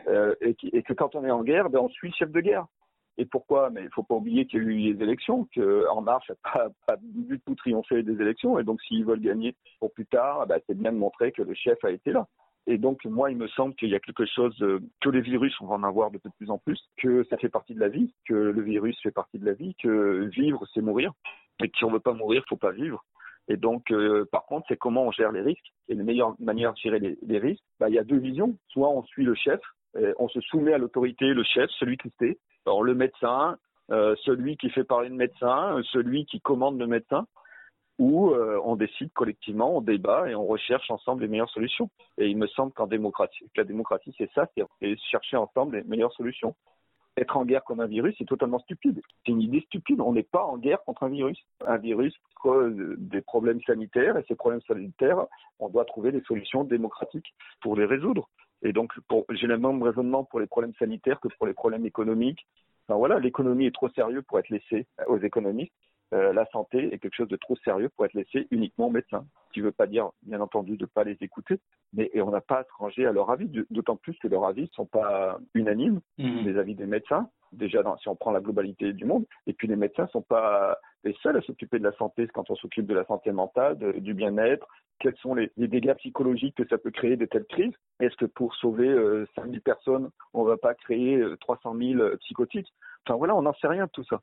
euh, 0.08 0.34
et, 0.40 0.56
et, 0.72 0.82
que 0.82 0.92
quand 0.92 1.14
on 1.14 1.24
est 1.24 1.30
en 1.30 1.44
guerre, 1.44 1.70
ben, 1.70 1.78
on 1.78 1.88
suit 1.88 2.08
le 2.08 2.14
chef 2.14 2.32
de 2.32 2.40
guerre. 2.40 2.66
Et 3.16 3.24
pourquoi? 3.24 3.70
Mais 3.70 3.82
il 3.82 3.86
ne 3.86 3.90
faut 3.90 4.02
pas 4.02 4.14
oublier 4.16 4.46
qu'il 4.46 4.60
y 4.60 4.66
a 4.66 4.68
eu 4.68 4.94
les 4.94 5.02
élections, 5.02 5.48
qu'En 5.54 6.00
Marche 6.00 6.30
n'a 6.30 6.36
pas, 6.42 6.68
pas 6.86 6.96
du 7.00 7.38
tout 7.40 7.54
triomphé 7.54 8.02
des 8.02 8.20
élections. 8.20 8.58
Et 8.58 8.64
donc, 8.64 8.80
s'ils 8.82 9.04
veulent 9.04 9.20
gagner 9.20 9.54
pour 9.78 9.92
plus 9.92 10.06
tard, 10.06 10.46
ben, 10.46 10.60
c'est 10.66 10.78
bien 10.78 10.92
de 10.92 10.98
montrer 10.98 11.30
que 11.30 11.42
le 11.42 11.54
chef 11.54 11.84
a 11.84 11.90
été 11.90 12.12
là. 12.12 12.26
Et 12.70 12.76
donc, 12.76 13.02
moi, 13.06 13.30
il 13.30 13.38
me 13.38 13.48
semble 13.48 13.74
qu'il 13.74 13.88
y 13.88 13.94
a 13.94 13.98
quelque 13.98 14.26
chose, 14.26 14.54
euh, 14.60 14.78
que 15.00 15.08
les 15.08 15.22
virus, 15.22 15.58
on 15.60 15.66
va 15.66 15.76
en 15.76 15.82
avoir 15.84 16.10
de 16.10 16.20
plus 16.36 16.50
en 16.50 16.58
plus, 16.58 16.78
que 16.98 17.24
ça 17.30 17.38
fait 17.38 17.48
partie 17.48 17.74
de 17.74 17.80
la 17.80 17.88
vie, 17.88 18.12
que 18.28 18.34
le 18.34 18.60
virus 18.60 18.94
fait 19.02 19.10
partie 19.10 19.38
de 19.38 19.46
la 19.46 19.54
vie, 19.54 19.74
que 19.82 20.28
vivre, 20.34 20.66
c'est 20.74 20.82
mourir, 20.82 21.12
et 21.64 21.70
que 21.70 21.78
si 21.78 21.84
on 21.84 21.90
veut 21.90 21.98
pas 21.98 22.12
mourir, 22.12 22.44
faut 22.46 22.56
pas 22.56 22.72
vivre. 22.72 23.02
Et 23.48 23.56
donc, 23.56 23.90
euh, 23.90 24.26
par 24.30 24.44
contre, 24.44 24.66
c'est 24.68 24.76
comment 24.76 25.04
on 25.06 25.12
gère 25.12 25.32
les 25.32 25.40
risques. 25.40 25.72
Et 25.88 25.94
la 25.94 26.04
meilleure 26.04 26.34
manière 26.38 26.74
de 26.74 26.78
gérer 26.78 26.98
les, 27.00 27.38
risques, 27.38 27.64
bah, 27.80 27.88
il 27.88 27.94
y 27.94 27.98
a 27.98 28.04
deux 28.04 28.18
visions. 28.18 28.54
Soit 28.68 28.90
on 28.90 29.02
suit 29.04 29.24
le 29.24 29.34
chef, 29.34 29.60
on 30.18 30.28
se 30.28 30.40
soumet 30.42 30.74
à 30.74 30.78
l'autorité, 30.78 31.32
le 31.32 31.42
chef, 31.44 31.70
celui 31.78 31.96
qui 31.96 32.12
sait. 32.20 32.38
Alors, 32.66 32.84
le 32.84 32.94
médecin, 32.94 33.56
euh, 33.90 34.14
celui 34.24 34.58
qui 34.58 34.68
fait 34.68 34.84
parler 34.84 35.08
le 35.08 35.14
médecin, 35.14 35.80
celui 35.92 36.26
qui 36.26 36.42
commande 36.42 36.78
le 36.78 36.86
médecin 36.86 37.26
où 37.98 38.30
euh, 38.30 38.60
on 38.64 38.76
décide 38.76 39.12
collectivement, 39.12 39.76
on 39.76 39.80
débat 39.80 40.30
et 40.30 40.34
on 40.34 40.46
recherche 40.46 40.90
ensemble 40.90 41.22
les 41.22 41.28
meilleures 41.28 41.50
solutions. 41.50 41.90
Et 42.16 42.28
il 42.28 42.36
me 42.36 42.46
semble 42.46 42.72
qu'en 42.72 42.86
démocratie, 42.86 43.44
que 43.54 43.60
la 43.60 43.64
démocratie, 43.64 44.14
c'est 44.16 44.30
ça, 44.32 44.48
c'est 44.54 44.96
chercher 45.10 45.36
ensemble 45.36 45.76
les 45.76 45.84
meilleures 45.84 46.12
solutions. 46.12 46.54
Être 47.16 47.36
en 47.36 47.44
guerre 47.44 47.64
comme 47.64 47.80
un 47.80 47.86
virus, 47.86 48.14
c'est 48.16 48.24
totalement 48.24 48.60
stupide. 48.60 49.02
C'est 49.26 49.32
une 49.32 49.42
idée 49.42 49.60
stupide. 49.62 50.00
On 50.00 50.12
n'est 50.12 50.22
pas 50.22 50.44
en 50.44 50.56
guerre 50.56 50.80
contre 50.84 51.02
un 51.02 51.08
virus. 51.08 51.36
Un 51.66 51.76
virus 51.76 52.14
cause 52.40 52.76
des 52.76 53.20
problèmes 53.20 53.60
sanitaires 53.62 54.16
et 54.16 54.24
ces 54.28 54.36
problèmes 54.36 54.60
sanitaires, 54.68 55.26
on 55.58 55.68
doit 55.68 55.84
trouver 55.84 56.12
des 56.12 56.22
solutions 56.22 56.62
démocratiques 56.62 57.34
pour 57.60 57.74
les 57.74 57.84
résoudre. 57.84 58.28
Et 58.62 58.72
donc, 58.72 58.92
j'ai 59.30 59.48
le 59.48 59.58
même 59.58 59.82
raisonnement 59.82 60.22
pour 60.22 60.38
les 60.38 60.46
problèmes 60.46 60.74
sanitaires 60.78 61.18
que 61.18 61.28
pour 61.36 61.48
les 61.48 61.54
problèmes 61.54 61.86
économiques. 61.86 62.46
Enfin 62.86 62.96
voilà, 62.96 63.18
l'économie 63.18 63.66
est 63.66 63.74
trop 63.74 63.88
sérieuse 63.90 64.22
pour 64.28 64.38
être 64.38 64.48
laissée 64.48 64.86
aux 65.08 65.18
économistes. 65.18 65.72
Euh, 66.14 66.32
la 66.32 66.46
santé 66.46 66.92
est 66.92 66.98
quelque 66.98 67.14
chose 67.14 67.28
de 67.28 67.36
trop 67.36 67.56
sérieux 67.56 67.90
pour 67.90 68.06
être 68.06 68.14
laissé 68.14 68.46
uniquement 68.50 68.86
aux 68.86 68.90
médecins. 68.90 69.26
Ce 69.48 69.52
qui 69.52 69.60
ne 69.60 69.66
veut 69.66 69.72
pas 69.72 69.86
dire, 69.86 70.10
bien 70.22 70.40
entendu, 70.40 70.76
de 70.76 70.84
ne 70.84 70.86
pas 70.86 71.04
les 71.04 71.16
écouter, 71.20 71.60
mais 71.92 72.10
et 72.14 72.22
on 72.22 72.30
n'a 72.30 72.40
pas 72.40 72.60
à 72.60 72.64
se 72.64 72.72
ranger 72.78 73.06
à 73.06 73.12
leur 73.12 73.30
avis, 73.30 73.50
d'autant 73.70 73.96
plus 73.96 74.18
que 74.18 74.28
leurs 74.28 74.44
avis 74.44 74.62
ne 74.62 74.66
sont 74.68 74.86
pas 74.86 75.38
unanimes, 75.54 76.00
mmh. 76.18 76.46
les 76.46 76.58
avis 76.58 76.74
des 76.74 76.86
médecins, 76.86 77.28
déjà 77.52 77.82
dans, 77.82 77.96
si 77.98 78.08
on 78.08 78.16
prend 78.16 78.30
la 78.30 78.40
globalité 78.40 78.92
du 78.92 79.04
monde, 79.04 79.26
et 79.46 79.52
puis 79.52 79.68
les 79.68 79.76
médecins 79.76 80.04
ne 80.04 80.08
sont 80.08 80.22
pas 80.22 80.78
les 81.04 81.14
seuls 81.22 81.36
à 81.36 81.42
s'occuper 81.42 81.78
de 81.78 81.84
la 81.84 81.92
santé 81.92 82.26
quand 82.28 82.50
on 82.50 82.56
s'occupe 82.56 82.86
de 82.86 82.94
la 82.94 83.04
santé 83.04 83.30
mentale, 83.30 83.76
du 84.00 84.14
bien-être, 84.14 84.66
quels 84.98 85.16
sont 85.18 85.34
les, 85.34 85.52
les, 85.56 85.68
dégâts 85.68 85.94
psychologiques 85.94 86.56
que 86.56 86.66
ça 86.66 86.76
peut 86.76 86.90
créer 86.90 87.16
de 87.16 87.24
telles 87.24 87.44
crises? 87.44 87.74
Est-ce 88.00 88.16
que 88.16 88.24
pour 88.24 88.54
sauver 88.56 88.88
euh, 88.88 89.26
5000 89.36 89.60
personnes, 89.60 90.10
on 90.34 90.42
ne 90.42 90.48
va 90.48 90.56
pas 90.56 90.74
créer 90.74 91.22
300 91.40 91.76
euh, 91.76 91.94
000 91.96 92.16
psychotiques? 92.16 92.72
Enfin 93.06 93.16
voilà, 93.16 93.36
on 93.36 93.42
n'en 93.42 93.54
sait 93.54 93.68
rien 93.68 93.84
de 93.84 93.90
tout 93.90 94.04
ça 94.04 94.20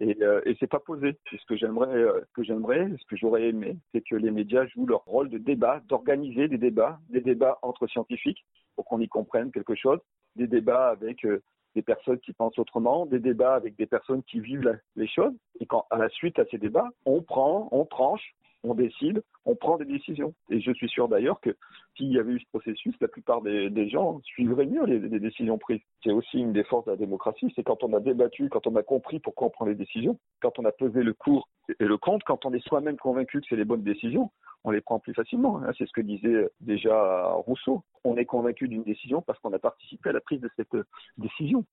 et, 0.00 0.16
euh, 0.22 0.40
et 0.46 0.56
c'est 0.58 0.66
pas 0.66 0.80
posé. 0.80 1.16
ce 1.30 1.44
que 1.46 1.56
j'aimerais, 1.56 1.94
euh, 1.94 2.20
ce 2.20 2.32
que 2.32 2.42
j'aimerais, 2.42 2.88
ce 2.98 3.04
que 3.06 3.16
j'aurais 3.16 3.48
aimé, 3.48 3.76
c'est 3.92 4.00
que 4.00 4.16
les 4.16 4.30
médias 4.30 4.66
jouent 4.66 4.86
leur 4.86 5.04
rôle 5.04 5.28
de 5.28 5.38
débat, 5.38 5.80
d'organiser 5.88 6.48
des 6.48 6.58
débats, 6.58 6.98
des 7.10 7.20
débats 7.20 7.58
entre 7.62 7.86
scientifiques 7.86 8.44
pour 8.76 8.86
qu'on 8.86 9.00
y 9.00 9.08
comprenne 9.08 9.52
quelque 9.52 9.74
chose, 9.74 10.00
des 10.36 10.46
débats 10.46 10.88
avec 10.88 11.24
euh, 11.26 11.42
des 11.74 11.82
personnes 11.82 12.18
qui 12.18 12.32
pensent 12.32 12.58
autrement, 12.58 13.04
des 13.06 13.20
débats 13.20 13.54
avec 13.54 13.76
des 13.76 13.86
personnes 13.86 14.22
qui 14.24 14.40
vivent 14.40 14.80
les 14.96 15.06
choses, 15.06 15.34
et 15.60 15.66
quand 15.66 15.86
à 15.90 15.98
la 15.98 16.08
suite 16.08 16.38
à 16.38 16.44
ces 16.50 16.58
débats, 16.58 16.88
on 17.04 17.22
prend, 17.22 17.68
on 17.70 17.84
tranche, 17.84 18.34
on 18.62 18.74
décide, 18.74 19.22
on 19.44 19.54
prend 19.54 19.78
des 19.78 19.84
décisions. 19.84 20.34
Et 20.50 20.60
je 20.60 20.72
suis 20.72 20.88
sûr 20.88 21.08
d'ailleurs 21.08 21.40
que 21.40 21.56
s'il 21.96 22.12
y 22.12 22.18
avait 22.18 22.32
eu 22.32 22.40
ce 22.40 22.46
processus, 22.48 22.94
la 23.00 23.08
plupart 23.08 23.42
des, 23.42 23.88
gens 23.88 24.20
suivraient 24.22 24.66
mieux 24.66 24.84
les, 24.84 25.20
décisions 25.20 25.58
prises. 25.58 25.80
C'est 26.04 26.12
aussi 26.12 26.38
une 26.38 26.52
des 26.52 26.64
forces 26.64 26.86
de 26.86 26.92
la 26.92 26.96
démocratie, 26.96 27.52
c'est 27.56 27.62
quand 27.62 27.82
on 27.82 27.92
a 27.94 28.00
débattu, 28.00 28.48
quand 28.48 28.66
on 28.66 28.76
a 28.76 28.82
compris 28.82 29.18
pourquoi 29.18 29.48
on 29.48 29.50
prend 29.50 29.64
les 29.64 29.74
décisions, 29.74 30.18
quand 30.40 30.58
on 30.58 30.64
a 30.64 30.72
pesé 30.72 31.02
le 31.02 31.14
cours 31.14 31.48
et 31.78 31.84
le 31.84 31.96
compte, 31.96 32.22
quand 32.24 32.44
on 32.44 32.52
est 32.52 32.66
soi-même 32.66 32.96
convaincu 32.96 33.40
que 33.40 33.46
c'est 33.48 33.56
les 33.56 33.64
bonnes 33.64 33.82
décisions, 33.82 34.30
on 34.64 34.70
les 34.70 34.80
prend 34.80 34.98
plus 34.98 35.14
facilement. 35.14 35.62
Hein. 35.62 35.72
C'est 35.78 35.86
ce 35.86 35.92
que 35.92 36.02
disait 36.02 36.48
déjà 36.60 37.32
Rousseau. 37.32 37.82
On 38.04 38.16
est 38.16 38.26
convaincu 38.26 38.68
d'une 38.68 38.84
décision 38.84 39.22
parce 39.22 39.38
qu'on 39.40 39.52
a 39.52 39.58
participé 39.58 40.10
à 40.10 40.12
la 40.12 40.20
prise 40.20 40.40
de 40.40 40.50
cette 40.56 40.76
décision. 41.16 41.64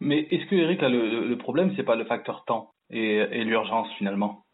Mais 0.00 0.20
est-ce 0.30 0.46
que 0.46 0.54
Eric, 0.54 0.80
le, 0.80 1.28
le, 1.28 1.38
problème, 1.38 1.74
c'est 1.76 1.82
pas 1.82 1.96
le 1.96 2.06
facteur 2.06 2.44
temps 2.46 2.72
et 2.88 3.44
l'urgence 3.44 3.92
finalement? 3.98 4.44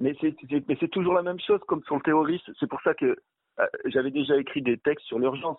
Mais 0.00 0.16
c'est 0.20 0.90
toujours 0.90 1.14
la 1.14 1.22
même 1.22 1.40
chose 1.40 1.60
comme 1.66 1.82
sur 1.84 1.96
le 1.96 2.02
terrorisme. 2.02 2.52
C'est 2.60 2.68
pour 2.68 2.80
ça 2.82 2.94
que 2.94 3.16
euh, 3.60 3.66
j'avais 3.86 4.10
déjà 4.10 4.36
écrit 4.36 4.62
des 4.62 4.78
textes 4.78 5.06
sur 5.06 5.18
l'urgence. 5.18 5.58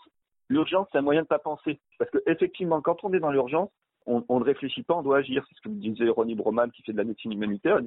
L'urgence, 0.50 0.88
c'est 0.91 0.98
un 0.98 1.01
moyen 1.01 1.24
de 1.24 1.27
pas 1.27 1.39
penser. 1.39 1.79
Parce 1.98 2.10
que 2.12 2.19
effectivement, 2.25 2.81
quand 2.81 3.03
on 3.03 3.13
est 3.13 3.19
dans 3.19 3.31
l'urgence, 3.31 3.69
on, 4.05 4.24
on, 4.29 4.39
ne 4.39 4.46
réfléchit 4.46 4.84
pas, 4.84 4.96
on 4.96 5.03
doit 5.03 5.17
agir. 5.17 5.46
C'est 5.48 5.55
ce 5.55 5.62
que 5.62 5.69
disait 5.69 6.10
Ronnie 6.10 6.36
Broman 6.36 6.72
qui 6.72 6.81
fait 6.84 6.93
de 6.93 6.98
la 6.98 7.03
médecine 7.03 7.34
humanitaire. 7.34 7.79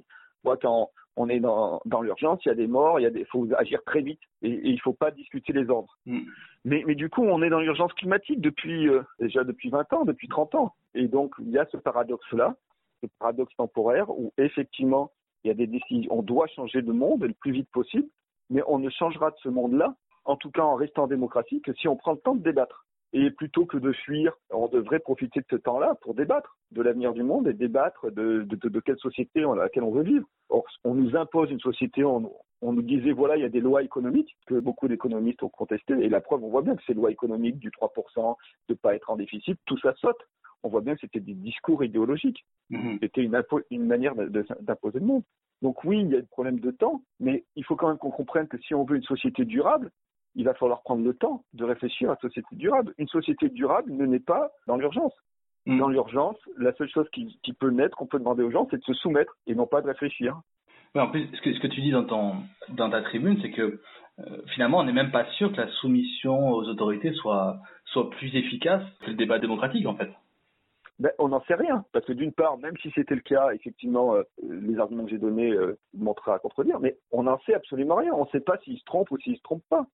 Moi, 0.44 0.56
quand 0.58 0.90
on 1.16 1.28
est 1.28 1.40
dans, 1.40 1.80
dans 1.84 2.02
l'urgence, 2.02 2.40
il 2.44 2.48
y 2.48 2.52
a 2.52 2.54
des 2.54 2.66
morts, 2.66 3.00
il 3.00 3.04
y 3.04 3.06
a 3.06 3.10
des, 3.10 3.24
faut 3.26 3.48
agir 3.56 3.82
très 3.84 4.02
vite 4.02 4.20
et, 4.42 4.50
et 4.50 4.68
il 4.68 4.80
faut 4.80 4.92
pas 4.92 5.10
discuter 5.10 5.52
les 5.52 5.68
ordres. 5.70 5.96
Mm. 6.06 6.20
Mais, 6.64 6.84
mais 6.86 6.94
du 6.94 7.08
coup, 7.08 7.22
on 7.22 7.42
est 7.42 7.50
dans 7.50 7.60
l'urgence 7.60 7.92
climatique 7.94 8.40
depuis 8.40 8.88
euh, 8.88 9.02
déjà 9.18 9.44
depuis 9.44 9.70
20 9.70 9.92
ans, 9.94 10.04
depuis 10.04 10.28
30 10.28 10.54
ans. 10.54 10.74
Et 10.94 11.08
donc, 11.08 11.34
il 11.38 11.50
y 11.50 11.58
a 11.58 11.66
ce 11.72 11.76
paradoxe-là 11.76 12.56
ce 13.02 13.08
paradoxe 13.18 13.54
temporaire 13.56 14.10
où 14.10 14.32
effectivement, 14.38 15.10
il 15.44 15.48
y 15.48 15.50
a 15.50 15.54
des 15.54 15.66
décisions, 15.66 16.08
on 16.12 16.22
doit 16.22 16.46
changer 16.48 16.82
de 16.82 16.92
monde 16.92 17.24
le 17.24 17.34
plus 17.34 17.52
vite 17.52 17.68
possible, 17.72 18.08
mais 18.50 18.62
on 18.66 18.78
ne 18.78 18.90
changera 18.90 19.30
de 19.30 19.36
ce 19.42 19.48
monde-là, 19.48 19.94
en 20.24 20.36
tout 20.36 20.50
cas 20.50 20.62
en 20.62 20.74
restant 20.74 21.04
en 21.04 21.08
démocratie, 21.08 21.60
que 21.62 21.72
si 21.74 21.88
on 21.88 21.96
prend 21.96 22.12
le 22.12 22.18
temps 22.18 22.34
de 22.34 22.42
débattre. 22.42 22.86
Et 23.14 23.30
plutôt 23.30 23.66
que 23.66 23.76
de 23.76 23.92
fuir, 23.92 24.32
on 24.50 24.68
devrait 24.68 24.98
profiter 24.98 25.40
de 25.40 25.46
ce 25.50 25.56
temps-là 25.56 25.96
pour 26.00 26.14
débattre 26.14 26.56
de 26.70 26.80
l'avenir 26.80 27.12
du 27.12 27.22
monde 27.22 27.46
et 27.46 27.52
débattre 27.52 28.10
de, 28.10 28.46
quelle 28.86 28.98
société 28.98 29.42
dans 29.42 29.54
laquelle 29.54 29.82
on 29.82 29.90
veut 29.90 30.02
vivre. 30.02 30.26
Or, 30.48 30.64
on 30.82 30.94
nous 30.94 31.14
impose 31.14 31.50
une 31.50 31.60
société, 31.60 32.04
on, 32.04 32.32
on 32.62 32.72
nous 32.72 32.80
disait, 32.80 33.12
voilà, 33.12 33.36
il 33.36 33.42
y 33.42 33.44
a 33.44 33.50
des 33.50 33.60
lois 33.60 33.82
économiques 33.82 34.34
que 34.46 34.54
beaucoup 34.54 34.88
d'économistes 34.88 35.42
ont 35.42 35.50
contestées. 35.50 35.94
Et 36.00 36.08
la 36.08 36.22
preuve, 36.22 36.42
on 36.42 36.48
voit 36.48 36.62
bien 36.62 36.74
que 36.74 36.82
ces 36.86 36.94
lois 36.94 37.10
économiques 37.10 37.58
du 37.58 37.68
3%, 37.68 38.36
de 38.68 38.72
ne 38.72 38.78
pas 38.78 38.94
être 38.94 39.10
en 39.10 39.16
déficit, 39.16 39.58
tout 39.66 39.78
ça 39.78 39.92
saute. 39.96 40.16
On 40.62 40.68
voit 40.68 40.80
bien 40.80 40.94
que 40.94 41.00
c'était 41.00 41.20
des 41.20 41.34
discours 41.34 41.84
idéologiques. 41.84 42.44
Mhm. 42.70 42.98
C'était 43.00 43.22
une, 43.22 43.40
une 43.70 43.86
manière 43.86 44.14
d'imposer 44.14 45.00
le 45.00 45.06
monde. 45.06 45.22
Donc 45.60 45.84
oui, 45.84 46.00
il 46.00 46.10
y 46.10 46.16
a 46.16 46.20
des 46.20 46.26
problèmes 46.26 46.60
de 46.60 46.70
temps, 46.70 47.02
mais 47.20 47.44
il 47.54 47.64
faut 47.64 47.76
quand 47.76 47.88
même 47.88 47.98
qu'on 47.98 48.10
comprenne 48.10 48.48
que 48.48 48.58
si 48.58 48.74
on 48.74 48.84
veut 48.84 48.96
une 48.96 49.04
société 49.04 49.44
durable, 49.44 49.90
il 50.34 50.44
va 50.44 50.54
falloir 50.54 50.82
prendre 50.82 51.04
le 51.04 51.14
temps 51.14 51.44
de 51.52 51.64
réfléchir 51.64 52.10
à 52.10 52.14
une 52.14 52.28
société 52.28 52.56
durable. 52.56 52.94
Une 52.98 53.08
société 53.08 53.48
durable 53.48 53.92
ne 53.92 54.06
naît 54.06 54.18
pas 54.18 54.50
dans 54.66 54.76
l'urgence. 54.76 55.12
Mm. 55.66 55.78
Dans 55.78 55.88
l'urgence, 55.88 56.36
la 56.58 56.72
seule 56.74 56.88
chose 56.88 57.08
qui, 57.12 57.38
qui 57.42 57.52
peut 57.52 57.70
naître, 57.70 57.96
qu'on 57.96 58.06
peut 58.06 58.18
demander 58.18 58.42
aux 58.42 58.50
gens, 58.50 58.66
c'est 58.70 58.78
de 58.78 58.84
se 58.84 58.94
soumettre 58.94 59.36
et 59.46 59.54
non 59.54 59.66
pas 59.66 59.82
de 59.82 59.86
réfléchir. 59.86 60.40
Mais 60.94 61.00
en 61.00 61.08
plus, 61.08 61.26
ce 61.32 61.40
que, 61.40 61.54
ce 61.54 61.60
que 61.60 61.68
tu 61.68 61.80
dis 61.80 61.90
dans, 61.90 62.04
ton, 62.04 62.34
dans 62.70 62.90
ta 62.90 63.02
tribune, 63.02 63.38
c'est 63.40 63.50
que 63.50 63.80
euh, 64.18 64.42
finalement, 64.54 64.78
on 64.78 64.84
n'est 64.84 64.92
même 64.92 65.10
pas 65.10 65.24
sûr 65.32 65.52
que 65.52 65.60
la 65.60 65.68
soumission 65.80 66.50
aux 66.50 66.64
autorités 66.64 67.12
soit, 67.12 67.60
soit 67.86 68.10
plus 68.10 68.34
efficace 68.34 68.82
que 69.00 69.10
le 69.10 69.16
débat 69.16 69.38
démocratique, 69.38 69.86
en 69.86 69.94
fait. 69.94 70.10
Ben, 70.98 71.10
on 71.18 71.28
n'en 71.28 71.42
sait 71.44 71.54
rien, 71.54 71.84
parce 71.92 72.04
que 72.04 72.12
d'une 72.12 72.32
part, 72.32 72.58
même 72.58 72.76
si 72.78 72.90
c'était 72.94 73.14
le 73.14 73.22
cas, 73.22 73.50
effectivement, 73.52 74.14
euh, 74.14 74.22
les 74.42 74.78
arguments 74.78 75.04
que 75.04 75.10
j'ai 75.10 75.18
donnés 75.18 75.50
euh, 75.50 75.76
à 76.26 76.38
contredire, 76.38 76.80
mais 76.80 76.96
on 77.10 77.24
n'en 77.24 77.40
sait 77.40 77.54
absolument 77.54 77.96
rien. 77.96 78.12
On 78.12 78.24
ne 78.24 78.30
sait 78.30 78.40
pas 78.40 78.58
s'ils 78.58 78.78
se 78.78 78.84
trompent 78.84 79.10
ou 79.10 79.18
s'ils 79.18 79.36
se 79.36 79.42
trompent 79.42 79.68
pas. 79.68 79.86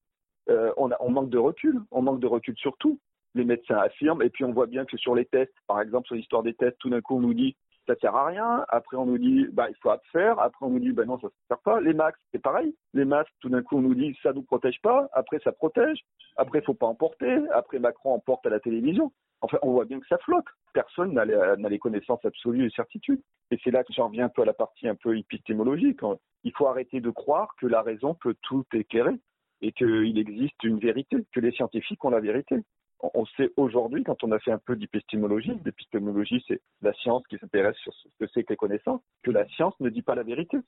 Euh, 0.51 0.73
on, 0.77 0.91
a, 0.91 0.97
on 1.01 1.11
manque 1.11 1.31
de 1.31 1.39
recul, 1.39 1.81
on 1.91 2.03
manque 2.03 2.21
de 2.21 2.27
recul 2.27 2.57
sur 2.57 2.77
tout. 2.79 2.99
Les 3.35 3.45
médecins 3.45 3.77
affirment, 3.77 4.23
et 4.23 4.31
puis 4.31 4.45
on 4.45 4.53
voit 4.53 4.67
bien 4.67 4.85
que 4.85 4.97
sur 4.97 5.15
les 5.15 5.27
tests, 5.27 5.55
par 5.67 5.81
exemple 5.81 6.07
sur 6.07 6.17
l'histoire 6.17 6.43
des 6.43 6.55
tests, 6.55 6.79
tout 6.79 6.91
d'un 6.91 7.03
coup 7.03 7.17
on 7.17 7.21
nous 7.21 7.35
dit 7.35 7.57
ça 7.89 7.97
sert 8.01 8.15
à 8.15 8.27
rien. 8.27 8.65
Après, 8.69 8.97
on 8.97 9.07
nous 9.07 9.19
dit, 9.19 9.47
bah, 9.53 9.69
il 9.69 9.75
faut 9.83 9.91
faire. 10.13 10.39
Après, 10.39 10.67
on 10.67 10.71
nous 10.71 10.79
dit, 10.79 10.93
bah, 10.93 11.05
non, 11.05 11.19
ça 11.19 11.27
ne 11.29 11.33
sert 11.49 11.63
pas. 11.63 11.81
Les 11.81 11.95
masques, 11.95 12.21
c'est 12.33 12.43
pareil. 12.43 12.75
Les 12.93 13.05
masques, 13.05 13.33
tout 13.41 13.49
d'un 13.49 13.63
coup, 13.63 13.79
on 13.79 13.83
nous 13.83 13.95
dit, 13.95 14.17
ça 14.23 14.33
nous 14.33 14.43
protège 14.43 14.81
pas. 14.83 15.09
Après, 15.13 15.39
ça 15.43 15.53
protège. 15.53 15.99
Après, 16.37 16.59
il 16.59 16.65
faut 16.65 16.75
pas 16.75 16.87
en 16.87 16.95
porter. 16.95 17.39
Après, 17.55 17.79
Macron 17.79 18.13
en 18.13 18.21
porte 18.21 18.47
à 18.47 18.51
la 18.51 18.61
télévision. 18.61 19.11
Enfin, 19.41 19.59
on 19.63 19.73
voit 19.73 19.87
bien 19.87 20.01
que 20.01 20.07
ça 20.07 20.19
flotte. 20.19 20.45
Personne 20.75 21.15
n'a 21.15 21.25
les, 21.25 21.55
les, 21.69 21.79
connaissances 21.79 22.25
absolues 22.25 22.67
et 22.67 22.71
certitudes. 22.71 23.23
Et 23.51 23.59
c'est 23.65 23.71
là 23.71 23.83
que 23.85 23.93
j'en 23.93 24.09
reviens 24.09 24.27
un 24.27 24.29
peu 24.29 24.43
à 24.43 24.45
la 24.45 24.53
partie 24.53 24.87
un 24.87 24.97
peu 24.97 25.17
épistémologique. 25.17 26.01
Il 26.45 26.53
faut 26.53 26.67
arrêter 26.67 27.01
de 27.01 27.11
croire 27.11 27.55
que 27.59 27.67
la 27.67 27.83
raison 27.83 28.15
peut 28.15 28.35
tout 28.43 28.65
éclairer 28.75 29.19
et 29.61 29.73
qu'il 29.73 30.19
existe 30.19 30.63
une 30.63 30.79
vérité, 30.79 31.17
que 31.33 31.41
les 31.41 31.53
scientifiques 31.53 32.05
ont 32.05 32.11
la 32.11 32.21
vérité 32.21 32.63
on 33.01 33.25
sait 33.37 33.51
aujourd'hui, 33.57 34.03
quand 34.03 34.25
on 34.25 34.33
a 34.33 34.39
fait 34.39 34.51
un 34.51 34.59
peu 34.59 34.77
d'épistémologie, 34.77 35.53
l'épistémologie 35.65 36.45
c'est 36.49 36.61
la 36.83 36.93
science 36.95 37.23
qui 37.29 37.39
s'intéresse 37.39 37.77
sur 37.77 37.93
ce 37.95 38.09
que 38.19 38.31
c'est 38.33 38.45
que 38.45 38.53
les 38.53 38.57
connaissances, 38.57 39.01
que 39.23 39.31
la 39.31 39.47
science 39.49 39.75
ne 39.81 39.89
dit 39.89 40.03
pas 40.03 40.15
la 40.15 40.23
vérité. 40.23 40.59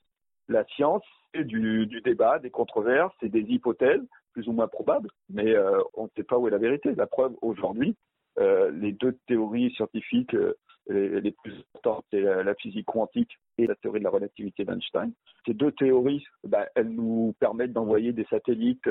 La 0.47 0.65
science, 0.75 1.03
c'est 1.33 1.43
du, 1.43 1.87
débat, 2.03 2.39
des 2.39 2.49
controverses, 2.49 3.13
c'est 3.19 3.29
des 3.29 3.41
hypothèses, 3.41 4.01
plus 4.33 4.47
ou 4.47 4.53
moins 4.53 4.67
probables, 4.67 5.09
mais 5.29 5.53
euh, 5.53 5.79
on 5.93 6.05
ne 6.05 6.09
sait 6.15 6.23
pas 6.23 6.37
où 6.37 6.47
est 6.47 6.51
la 6.51 6.57
vérité. 6.57 6.93
La 6.95 7.07
preuve, 7.07 7.35
aujourd'hui, 7.41 7.95
euh, 8.39 8.71
les 8.71 8.91
deux 8.93 9.17
théories 9.27 9.71
scientifiques 9.75 10.33
euh, 10.33 10.57
les, 10.87 11.21
les, 11.21 11.31
plus 11.31 11.53
importantes, 11.75 12.05
c'est 12.11 12.21
la 12.21 12.55
physique 12.55 12.87
quantique 12.87 13.37
et 13.57 13.67
la 13.67 13.75
théorie 13.75 13.99
de 13.99 14.03
la 14.03 14.09
relativité 14.09 14.65
d'Einstein. 14.65 15.11
Ces 15.45 15.53
deux 15.53 15.71
théories, 15.73 16.25
ben, 16.43 16.65
elles 16.75 16.89
nous 16.89 17.35
permettent 17.39 17.73
d'envoyer 17.73 18.13
des 18.13 18.25
satellites 18.25 18.89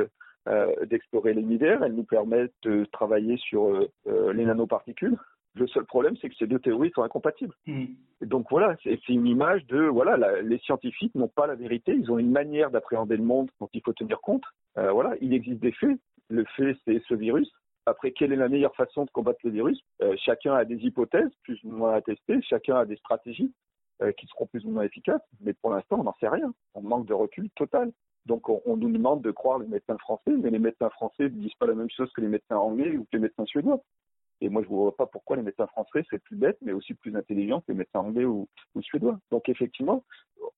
euh, 0.49 0.87
d'explorer 0.87 1.35
l'univers, 1.35 1.83
elles 1.83 1.95
nous 1.95 2.05
permettent 2.05 2.55
de 2.63 2.87
travailler 2.93 3.37
sur 3.37 3.67
euh, 4.07 4.33
les 4.33 4.45
nanoparticules. 4.45 5.17
Le 5.55 5.67
seul 5.67 5.85
problème, 5.85 6.17
c'est 6.21 6.29
que 6.29 6.37
ces 6.37 6.47
deux 6.47 6.61
théories 6.61 6.93
sont 6.95 7.03
incompatibles. 7.03 7.55
Mmh. 7.67 7.87
Et 8.23 8.27
donc 8.27 8.47
voilà, 8.51 8.77
c'est 8.85 9.09
une 9.09 9.27
image 9.27 9.67
de 9.67 9.81
voilà, 9.81 10.17
la, 10.17 10.43
les 10.43 10.59
scientifiques 10.59 11.15
n'ont 11.15 11.29
pas 11.29 11.47
la 11.47 11.57
vérité, 11.57 11.93
ils 11.93 12.11
ont 12.11 12.19
une 12.19 12.31
manière 12.31 12.71
d'appréhender 12.71 13.17
le 13.17 13.25
monde 13.25 13.51
dont 13.61 13.69
il 13.73 13.83
faut 13.85 13.93
tenir 13.93 14.21
compte. 14.21 14.45
Euh, 14.79 14.93
voilà, 14.93 15.17
il 15.21 15.35
existe 15.35 15.61
des 15.61 15.73
faits. 15.73 15.99
Le 16.29 16.45
fait, 16.57 16.77
c'est 16.85 17.03
ce 17.09 17.15
virus. 17.15 17.51
Après, 17.87 18.13
quelle 18.13 18.33
est 18.33 18.37
la 18.37 18.49
meilleure 18.49 18.77
façon 18.77 19.05
de 19.05 19.11
combattre 19.11 19.41
le 19.43 19.51
virus? 19.51 19.83
Euh, 20.03 20.15
Chacun 20.25 20.55
a 20.55 20.65
des 20.65 20.77
hypothèses 20.77 21.33
plus 21.43 21.59
ou 21.65 21.73
moins 21.73 21.95
à 21.95 22.01
tester, 22.01 22.41
chacun 22.43 22.77
a 22.77 22.85
des 22.85 22.97
stratégies 22.97 23.53
euh, 23.53 23.80
qui 24.17 24.27
seront 24.27 24.47
plus 24.47 24.65
ou 24.65 24.71
moins 24.71 24.83
efficaces, 24.83 25.23
mais 25.41 25.53
pour 25.53 25.71
l'instant, 25.71 26.01
on 26.01 26.05
n'en 26.05 26.15
sait 26.21 26.29
rien. 26.29 26.53
On 26.75 26.83
manque 26.83 27.07
de 27.07 27.15
recul 27.15 27.51
total. 27.51 27.93
Donc 28.27 28.49
on, 28.49 28.61
on, 28.67 28.77
nous 28.77 28.91
demande 28.91 29.23
de 29.23 29.31
croire 29.31 29.59
les 29.59 29.67
médecins 29.67 29.97
français, 29.99 30.33
mais 30.37 30.51
les 30.51 30.59
médecins 30.59 30.91
français 30.91 31.25
ne 31.25 31.29
disent 31.29 31.55
pas 31.55 31.67
la 31.67 31.75
même 31.75 31.91
chose 31.91 32.11
que 32.13 32.21
les 32.21 32.29
médecins 32.29 32.57
anglais 32.57 32.97
ou 32.97 33.05
que 33.05 33.09
les 33.15 33.19
médecins 33.21 33.45
suédois. 33.47 33.81
Et 34.43 34.49
moi, 34.49 34.63
je 34.63 34.69
ne 34.69 34.75
vois 34.75 34.97
pas 34.97 35.07
pourquoi 35.07 35.37
les 35.37 35.43
médecins 35.43 35.67
français, 35.67 36.03
c'est 36.09 36.23
plus 36.23 36.37
bête, 36.37 36.57
mais 36.63 36.73
aussi 36.73 36.95
plus 36.95 37.15
intelligent 37.15 37.61
que 37.61 37.73
les 37.73 37.79
médecins 37.79 38.01
anglais 38.01 38.25
ou, 38.25 38.49
ou 38.75 38.83
suédois. 38.83 39.19
Donc 39.31 39.49
effectivement, 39.49 40.05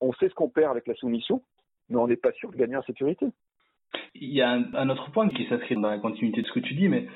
on 0.01 0.13
sait 0.15 0.29
ce 0.29 0.35
qu'on 0.35 0.49
perd 0.49 0.71
avec 0.71 0.87
la 0.87 0.95
soumission, 0.95 1.43
mais 1.89 1.97
on 1.97 2.07
n'est 2.07 2.17
pas 2.17 2.33
sûr 2.33 2.51
de 2.51 2.57
gagner 2.57 2.77
en 2.77 2.83
sécurité. 2.83 3.27
Il 4.15 4.33
y 4.33 4.41
a 4.41 4.51
un, 4.51 4.75
un 4.75 4.89
autre 4.89 5.11
point 5.11 5.29
qui 5.29 5.47
s'inscrit 5.49 5.75
dans 5.75 5.91
la 5.91 5.99
continuité 5.99 6.43
de 6.43 6.47
ce 6.47 6.53
que 6.53 6.61
tu 6.61 6.75
dis, 6.75 6.89
mais 6.89 7.09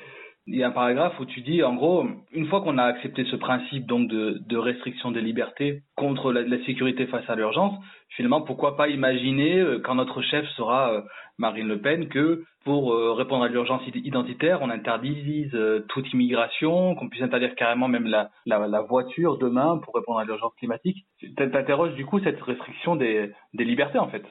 il 0.47 0.55
y 0.55 0.63
a 0.63 0.67
un 0.67 0.71
paragraphe 0.71 1.19
où 1.19 1.25
tu 1.25 1.41
dis, 1.41 1.61
en 1.61 1.75
gros, 1.75 2.07
une 2.31 2.47
fois 2.47 2.61
qu'on 2.61 2.77
a 2.77 2.83
accepté 2.83 3.25
ce 3.25 3.35
principe 3.35 3.85
donc 3.85 4.07
de, 4.07 4.57
restriction 4.57 5.11
des 5.11 5.21
libertés 5.21 5.83
contre 5.95 6.31
la, 6.31 6.65
sécurité 6.65 7.05
face 7.07 7.29
à 7.29 7.35
l'urgence, 7.35 7.75
finalement, 8.15 8.41
pourquoi 8.41 8.77
pas 8.77 8.87
imaginer, 8.87 9.59
euh, 9.59 9.79
quand 9.79 9.95
notre 9.95 10.21
chef 10.21 10.47
sera 10.55 10.93
euh, 10.93 11.01
Marine 11.37 11.67
Le 11.67 11.81
Pen, 11.81 12.07
que 12.07 12.43
pour 12.63 12.93
euh, 12.93 13.13
répondre 13.13 13.43
à 13.43 13.49
l'urgence 13.49 13.81
identitaire, 13.93 14.61
on 14.61 14.69
interdise 14.69 15.55
toute 15.89 16.11
immigration, 16.13 16.95
qu'on 16.95 17.09
puisse 17.09 17.21
interdire 17.21 17.55
carrément 17.55 17.89
même 17.89 18.07
la, 18.07 18.81
voiture 18.81 19.37
demain 19.37 19.79
pour 19.83 19.95
répondre 19.95 20.19
à 20.19 20.25
l'urgence 20.25 20.53
climatique? 20.55 21.05
T'interroges 21.35 21.95
du 21.95 22.05
coup 22.05 22.19
cette 22.19 22.41
restriction 22.41 22.95
des, 22.95 23.31
des 23.53 23.65
libertés 23.65 23.99
en 23.99 24.07
fait. 24.07 24.23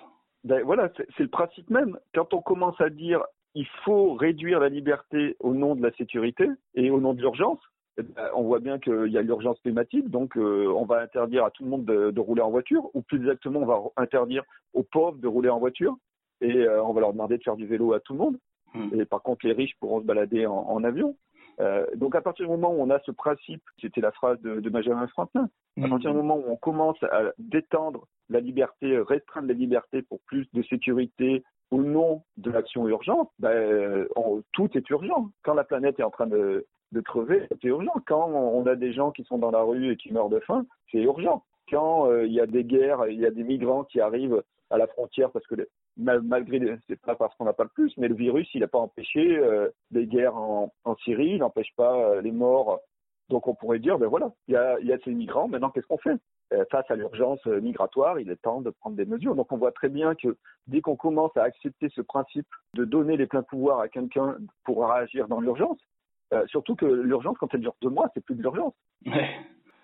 Ben 0.45 0.63
voilà, 0.63 0.91
c'est 0.97 1.25
le 1.25 1.29
principe 1.29 1.69
même. 1.71 1.99
Quand 2.15 2.33
on 2.33 2.41
commence 2.41 2.81
à 2.81 2.89
dire 2.89 3.21
il 3.57 3.67
faut 3.85 4.13
réduire 4.13 4.61
la 4.61 4.69
liberté 4.69 5.35
au 5.41 5.55
nom 5.55 5.75
de 5.75 5.83
la 5.83 5.91
sécurité 5.93 6.47
et 6.75 6.91
au 6.91 7.01
nom 7.01 7.15
de 7.15 7.21
l'urgence. 7.21 7.59
On 8.35 8.43
voit 8.43 8.61
bien 8.61 8.79
qu'il 8.79 9.09
y 9.09 9.17
a 9.17 9.23
l'urgence 9.23 9.59
climatique, 9.61 10.11
donc 10.11 10.37
euh, 10.37 10.71
on 10.77 10.85
va 10.85 11.01
interdire 11.01 11.47
à 11.47 11.51
tout 11.51 11.65
le 11.65 11.71
monde 11.71 11.87
de, 11.87 12.11
de, 12.11 12.21
rouler 12.21 12.43
en 12.43 12.51
voiture, 12.51 12.91
ou 12.93 13.01
plus 13.01 13.17
exactement, 13.17 13.61
on 13.61 13.65
va 13.65 13.81
interdire 13.97 14.45
aux 14.75 14.83
pauvres 14.83 15.17
de 15.17 15.27
rouler 15.27 15.49
en 15.49 15.59
voiture, 15.59 15.97
et 16.43 16.55
euh, 16.55 16.85
on 16.85 16.93
va 16.93 17.01
leur 17.01 17.13
demander 17.15 17.39
de 17.39 17.43
faire 17.43 17.57
du 17.57 17.67
vélo 17.67 17.95
à 17.95 18.01
tout 18.01 18.13
le 18.13 18.19
monde. 18.19 18.39
Mmh. 18.75 19.01
Et 19.01 19.07
par 19.07 19.23
contre, 19.23 19.47
les 19.47 19.55
riches 19.55 19.75
pourront 19.81 20.03
se 20.03 20.05
balader 20.05 20.45
en, 20.45 20.53
en 20.53 20.85
avion. 20.85 21.17
Euh, 21.61 21.87
donc 21.95 22.15
à 22.15 22.21
partir 22.21 22.45
du 22.45 22.53
moment 22.53 22.71
où 22.75 22.83
on 22.83 22.91
a 22.91 23.01
ce 23.07 23.13
principe, 23.13 23.63
c'était 23.81 24.03
la 24.03 24.13
phrase 24.13 24.39
de, 24.43 24.61
de 24.61 24.69
Benjamin 24.69 25.07
Franklin, 25.07 25.49
à 25.83 25.89
partir 25.89 26.11
du 26.11 26.19
moment 26.19 26.37
où 26.37 26.45
on 26.51 26.57
commence 26.57 27.03
à 27.05 27.33
détendre 27.39 28.07
la 28.29 28.41
liberté, 28.41 28.99
restreindre 28.99 29.49
la 29.49 29.55
liberté 29.55 30.03
pour 30.03 30.21
plus 30.27 30.47
de 30.53 30.63
sécurité, 30.65 31.43
au 31.71 31.83
nom 31.83 32.23
de 32.37 32.51
l'action 32.51 32.87
urgente, 32.89 33.31
ben, 33.39 34.07
tout 34.53 34.69
est 34.75 34.89
urgent. 34.91 35.31
Quand 35.43 35.55
la 35.55 35.65
planète 35.65 35.99
est 35.99 36.05
en 36.05 36.11
train 36.11 36.27
de, 36.27 36.67
crever, 37.05 37.47
c'est 37.51 37.65
urgent. 37.65 37.93
Quand 38.07 38.29
on 38.31 38.67
a 38.67 38.75
des 38.75 38.93
gens 38.93 39.11
qui 39.11 39.25
sont 39.25 39.39
dans 39.39 39.51
la 39.51 39.63
rue 39.63 39.93
et 39.93 39.97
qui 39.97 40.13
meurent 40.13 40.31
de 40.31 40.41
faim, 40.41 40.65
c'est 40.91 40.99
urgent. 40.99 41.45
Quand 41.69 42.09
euh, 42.09 42.27
il 42.27 42.33
y 42.33 42.41
a 42.41 42.47
des 42.47 42.65
guerres, 42.65 43.07
il 43.09 43.19
y 43.21 43.27
a 43.27 43.31
des 43.31 43.43
migrants 43.43 43.85
qui 43.85 44.01
arrivent 44.01 44.43
à 44.71 44.79
la 44.79 44.87
frontière 44.87 45.31
parce 45.31 45.47
que 45.47 45.55
mal, 45.97 46.23
malgré, 46.23 46.79
c'est 46.89 47.01
pas 47.01 47.15
parce 47.15 47.35
qu'on 47.35 47.45
n'a 47.45 47.53
pas 47.53 47.65
le 47.65 47.71
plus, 47.71 47.93
mais 47.97 48.09
le 48.09 48.15
virus, 48.15 48.49
il 48.55 48.61
n'a 48.61 48.69
pas 48.69 48.79
empêché 48.79 49.37
euh, 49.37 49.69
des 49.91 50.07
guerres 50.07 50.37
en, 50.37 50.73
en 50.85 50.97
Syrie, 50.97 51.33
il 51.33 51.39
n'empêche 51.39 51.75
pas 51.77 51.97
euh, 51.97 52.23
les 52.23 52.33
morts. 52.33 52.81
Donc 53.29 53.49
on 53.49 53.55
pourrait 53.55 53.79
dire, 53.81 53.99
ben 53.99 54.07
voilà, 54.07 54.31
il 54.49 54.55
y 54.55 54.57
a, 54.57 54.79
il 54.81 54.87
y 54.87 54.93
a 54.93 54.99
ces 55.05 55.13
migrants, 55.13 55.49
maintenant 55.49 55.71
qu'est-ce 55.71 55.87
qu'on 55.87 55.99
fait? 55.99 56.17
Face 56.71 56.89
à 56.91 56.95
l'urgence 56.95 57.45
migratoire, 57.47 58.21
il 58.21 58.31
est 58.31 58.41
temps 58.41 58.61
de 58.61 58.71
prendre 58.71 58.95
des 58.95 59.05
mesures. 59.05 59.35
Donc 59.35 59.51
on 59.51 59.57
voit 59.57 59.73
très 59.73 59.89
bien 59.89 60.15
que 60.15 60.37
dès 60.69 60.81
qu'on 60.81 60.95
commence 60.95 61.37
à 61.37 61.43
accepter 61.43 61.89
ce 61.89 62.01
principe 62.01 62.47
de 62.75 62.85
donner 62.85 63.17
les 63.17 63.27
pleins 63.27 63.43
pouvoirs 63.43 63.81
à 63.81 63.89
quelqu'un 63.89 64.37
pour 64.63 64.89
réagir 64.89 65.27
dans 65.27 65.41
l'urgence, 65.41 65.79
euh, 66.33 66.47
surtout 66.47 66.77
que 66.77 66.87
l'urgence, 66.87 67.37
quand 67.39 67.53
elle 67.53 67.63
dure 67.63 67.75
deux 67.83 67.89
mois, 67.89 68.09
c'est 68.15 68.25
plus 68.25 68.37
de 68.37 68.43
l'urgence. 68.43 68.75
Ouais. 69.07 69.29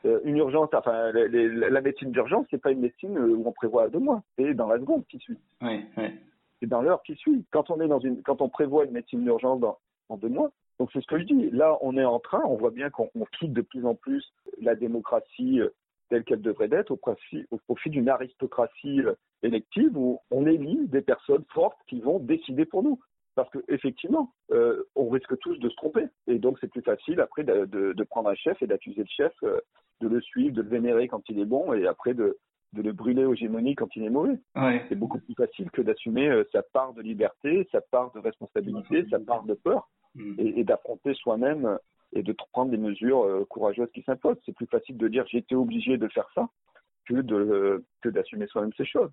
Euh, 0.04 0.20
une 0.22 0.36
urgence, 0.36 0.68
enfin 0.72 1.10
les, 1.10 1.26
les, 1.28 1.48
la 1.48 1.80
médecine 1.80 2.12
d'urgence, 2.12 2.46
c'est 2.48 2.62
pas 2.62 2.70
une 2.70 2.80
médecine 2.80 3.18
où 3.18 3.42
on 3.44 3.52
prévoit 3.52 3.84
à 3.84 3.88
deux 3.88 3.98
mois, 3.98 4.22
c'est 4.38 4.54
dans 4.54 4.68
la 4.68 4.78
seconde 4.78 5.04
qui 5.08 5.18
suit. 5.18 5.38
Ouais, 5.60 5.84
ouais. 5.96 6.14
C'est 6.60 6.68
dans 6.68 6.80
l'heure 6.80 7.02
qui 7.02 7.16
suit. 7.16 7.44
Quand 7.50 7.70
on 7.70 7.80
est 7.80 7.88
dans 7.88 7.98
une, 7.98 8.22
quand 8.22 8.40
on 8.40 8.48
prévoit 8.48 8.84
une 8.84 8.92
médecine 8.92 9.24
d'urgence 9.24 9.58
dans, 9.58 9.78
en 10.08 10.16
deux 10.16 10.28
mois, 10.28 10.52
donc 10.82 10.90
c'est 10.92 11.00
ce 11.00 11.06
que 11.06 11.16
je 11.16 11.22
dis. 11.22 11.48
Là, 11.52 11.78
on 11.80 11.96
est 11.96 12.04
en 12.04 12.18
train, 12.18 12.42
on 12.44 12.56
voit 12.56 12.72
bien 12.72 12.90
qu'on 12.90 13.08
quitte 13.38 13.52
de 13.52 13.60
plus 13.62 13.86
en 13.86 13.94
plus 13.94 14.32
la 14.60 14.74
démocratie 14.74 15.60
telle 16.08 16.24
qu'elle 16.24 16.42
devrait 16.42 16.70
être 16.72 16.90
au 16.90 16.96
profit, 16.96 17.46
au 17.52 17.58
profit 17.58 17.88
d'une 17.88 18.08
aristocratie 18.08 19.00
élective 19.44 19.96
où 19.96 20.18
on 20.32 20.44
élit 20.44 20.88
des 20.88 21.00
personnes 21.00 21.44
fortes 21.54 21.78
qui 21.86 22.00
vont 22.00 22.18
décider 22.18 22.64
pour 22.64 22.82
nous. 22.82 22.98
Parce 23.36 23.48
que 23.50 23.60
effectivement, 23.68 24.32
euh, 24.50 24.82
on 24.96 25.08
risque 25.08 25.38
tous 25.38 25.56
de 25.56 25.68
se 25.68 25.76
tromper. 25.76 26.06
Et 26.26 26.40
donc 26.40 26.58
c'est 26.60 26.68
plus 26.68 26.82
facile 26.82 27.20
après 27.20 27.44
de, 27.44 27.64
de, 27.66 27.92
de 27.92 28.02
prendre 28.02 28.28
un 28.30 28.34
chef 28.34 28.60
et 28.60 28.66
d'accuser 28.66 29.02
le 29.02 29.08
chef, 29.08 29.32
euh, 29.44 29.60
de 30.00 30.08
le 30.08 30.20
suivre, 30.20 30.52
de 30.52 30.62
le 30.62 30.68
vénérer 30.68 31.06
quand 31.06 31.22
il 31.28 31.38
est 31.38 31.44
bon, 31.44 31.72
et 31.74 31.86
après 31.86 32.12
de, 32.12 32.38
de 32.72 32.82
le 32.82 32.92
brûler 32.92 33.24
aux 33.24 33.36
gémonies 33.36 33.76
quand 33.76 33.94
il 33.94 34.02
est 34.02 34.10
mauvais. 34.10 34.36
Ouais. 34.56 34.84
C'est 34.88 34.96
beaucoup 34.96 35.20
plus 35.20 35.34
facile 35.34 35.70
que 35.70 35.80
d'assumer 35.80 36.28
euh, 36.28 36.42
sa 36.50 36.62
part 36.62 36.92
de 36.92 37.02
liberté, 37.02 37.68
sa 37.70 37.80
part 37.80 38.10
de 38.12 38.18
responsabilité, 38.18 39.06
sa 39.10 39.20
part 39.20 39.44
de 39.44 39.54
peur, 39.54 39.88
Mm. 40.14 40.34
et, 40.38 40.60
et 40.60 40.64
d'affronter 40.64 41.14
soi-même 41.14 41.78
et 42.14 42.22
de 42.22 42.32
prendre 42.52 42.70
des 42.70 42.76
mesures 42.76 43.24
euh, 43.24 43.46
courageuses 43.48 43.90
qui 43.94 44.02
s'imposent. 44.02 44.36
C'est 44.44 44.54
plus 44.54 44.66
facile 44.66 44.98
de 44.98 45.08
dire 45.08 45.24
j'étais 45.26 45.54
obligé 45.54 45.96
de 45.96 46.08
faire 46.08 46.28
ça 46.34 46.48
que 47.06 47.14
de 47.14 47.82
que 48.02 48.08
d'assumer 48.10 48.46
soi-même 48.46 48.72
ces 48.76 48.84
choses. 48.84 49.10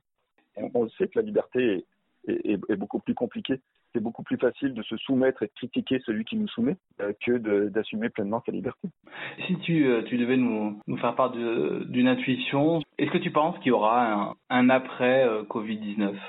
On, 0.73 0.89
sait 0.89 1.07
que 1.07 1.17
la 1.19 1.21
liberté 1.25 1.85
est, 2.27 2.31
est, 2.33 2.51
est- 2.53 2.69
est 2.69 2.75
beaucoup 2.75 2.99
plus 2.99 3.13
compliquée. 3.15 3.61
C'est 3.93 4.01
beaucoup 4.01 4.23
plus 4.23 4.37
facile 4.37 4.73
de 4.73 4.83
se 4.83 4.97
soumettre 4.97 5.41
et 5.41 5.47
de 5.47 5.51
critiquer 5.55 5.99
celui 6.05 6.25
qui 6.25 6.35
nous 6.35 6.47
soumet 6.49 6.75
euh, 7.01 7.13
que 7.25 7.37
d'assumer 7.69 8.09
pleinement 8.09 8.43
sa 8.45 8.51
liberté. 8.51 8.89
Si 9.47 9.57
tu, 9.59 9.87
euh, 9.87 10.03
tu 10.03 10.17
devais 10.17 10.37
nous, 10.37 10.79
nous 10.85 10.97
faire 10.97 11.15
part 11.15 11.31
d'une 11.31 12.07
intuition, 12.07 12.81
est-ce 12.97 13.09
que 13.11 13.17
tu 13.17 13.31
penses 13.31 13.57
qu'il 13.59 13.67
y 13.67 13.71
aura 13.71 14.13
un, 14.13 14.35
un 14.49 14.69
après 14.69 15.23
euh, 15.25 15.43
Covid-19 15.43 16.11
Bah, 16.11 16.19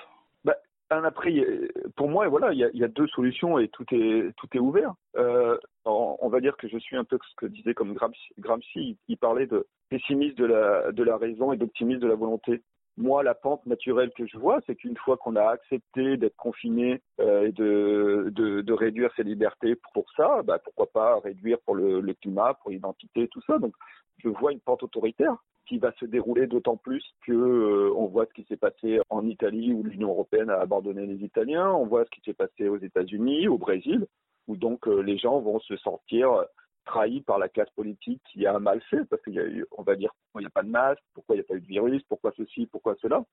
un 0.91 1.05
après, 1.05 1.33
il 1.33 1.39
y 1.39 1.45
a- 1.45 1.89
pour 1.97 2.09
moi, 2.09 2.29
voilà, 2.29 2.53
il 2.53 2.59
y 2.59 2.85
a, 2.85 2.89
deux 2.89 3.07
solutions 3.09 3.59
et 3.59 3.69
tout 3.69 3.85
est 3.93 4.33
tout 4.37 4.49
est 4.55 4.59
ouvert. 4.59 4.95
Euh, 5.17 5.57
on, 5.85 6.29
va 6.29 6.41
dire 6.41 6.57
que 6.57 6.69
je 6.69 6.79
suis 6.79 6.97
un 6.97 7.05
peu 7.05 7.19
ce 7.31 7.37
que 7.37 7.47
disait 7.47 7.75
comme 7.75 7.95
Gramsci. 7.95 8.33
Gramsci 8.39 8.81
il, 8.81 8.97
il 9.09 9.17
parlait 9.17 9.47
de 9.47 9.67
pessimiste 9.89 10.37
de 10.39 10.47
la 10.47 10.93
de 10.93 11.03
la 11.03 11.17
raison 11.17 11.53
et 11.53 11.57
d'optimiste 11.57 12.01
de 12.01 12.09
la 12.09 12.15
volonté. 12.15 12.63
Moi, 12.97 13.23
la 13.23 13.35
pente 13.35 13.65
naturelle 13.67 14.11
que 14.17 14.27
je 14.27 14.37
vois, 14.37 14.61
c'est 14.67 14.75
qu'une 14.75 14.97
fois 14.97 15.17
qu'on 15.17 15.37
a 15.37 15.45
accepté 15.45 16.17
d'être 16.17 16.37
confiné 16.37 17.01
euh, 17.21 17.47
et 17.47 17.53
de, 17.53 18.31
de, 18.31 18.73
réduire 18.73 19.11
ses 19.17 19.23
libertés 19.23 19.77
pour 19.95 20.05
ça, 20.17 20.43
bah, 20.43 20.59
pourquoi 20.59 20.87
pas 20.87 21.21
réduire 21.21 21.59
pour 21.61 21.75
le, 21.75 22.01
le 22.01 22.15
climat, 22.15 22.55
pour 22.55 22.71
l'identité, 22.71 23.29
tout 23.29 23.41
ça. 23.47 23.59
Donc, 23.59 23.75
je 24.19 24.29
vois 24.29 24.53
une 24.53 24.61
pente 24.61 24.83
autoritaire 24.83 25.37
qui 25.67 25.79
va 25.79 25.93
se 26.01 26.05
dérouler 26.05 26.47
d'autant 26.47 26.77
plus 26.77 27.05
que 27.25 27.33
euh, 27.33 27.93
on 27.97 28.07
voit 28.07 28.27
ce 28.27 28.35
qui 28.35 28.45
s'est 28.49 28.57
passé 28.57 29.01
en 29.09 29.25
Italie 29.25 29.73
où 29.73 29.83
l'Union 29.83 30.11
européenne 30.11 30.51
a 30.51 30.59
abandonné 30.59 31.07
les 31.07 31.25
Italiens, 31.25 31.71
on 31.71 31.87
voit 31.87 32.05
ce 32.05 32.11
qui 32.11 32.21
s'est 32.23 32.35
passé 32.35 32.69
aux 32.69 32.79
États-Unis, 32.79 33.47
au 33.47 33.57
Brésil, 33.57 34.07
où 34.49 34.57
donc 34.57 34.89
euh, 34.89 35.01
les 35.01 35.17
gens 35.17 35.41
vont 35.41 35.61
se 35.61 35.77
sentir 35.77 36.45
trahis 36.85 37.21
par 37.21 37.39
la 37.39 37.49
classe 37.49 37.71
politique 37.71 38.23
qui 38.31 38.47
a 38.47 38.59
mal 38.59 38.81
fait, 38.91 39.05
parce 39.07 39.23
qu'il 39.23 39.35
y 39.35 39.41
a 39.41 39.65
on 39.77 39.83
va 39.83 39.97
dire, 39.97 40.11
pourquoi 40.25 40.41
il 40.41 40.45
n'y 40.45 40.49
a 40.49 40.51
pas 40.51 40.63
de 40.63 40.71
masque, 40.71 41.03
pourquoi 41.15 41.37
il 41.37 41.39
n'y 41.39 41.45
a 41.45 41.49
pas 41.49 41.55
eu 41.55 41.61
de 41.61 41.67
virus, 41.67 42.03
pourquoi 42.09 42.33
ceci, 42.37 42.67
pourquoi 42.67 42.97
cela. 43.01 43.25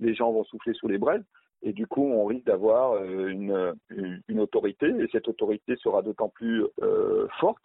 Les 0.00 0.14
gens 0.14 0.32
vont 0.32 0.44
souffler 0.44 0.74
sous 0.74 0.88
les 0.88 0.98
braises, 0.98 1.24
et 1.64 1.72
du 1.72 1.86
coup, 1.86 2.02
on 2.02 2.26
risque 2.26 2.44
d'avoir 2.44 2.92
euh, 2.92 3.28
une, 3.28 4.40
autorité, 4.40 4.86
et 4.86 5.08
cette 5.10 5.28
autorité 5.28 5.76
sera 5.76 6.02
d'autant 6.02 6.28
plus 6.28 6.64
euh, 6.82 7.26
forte 7.40 7.62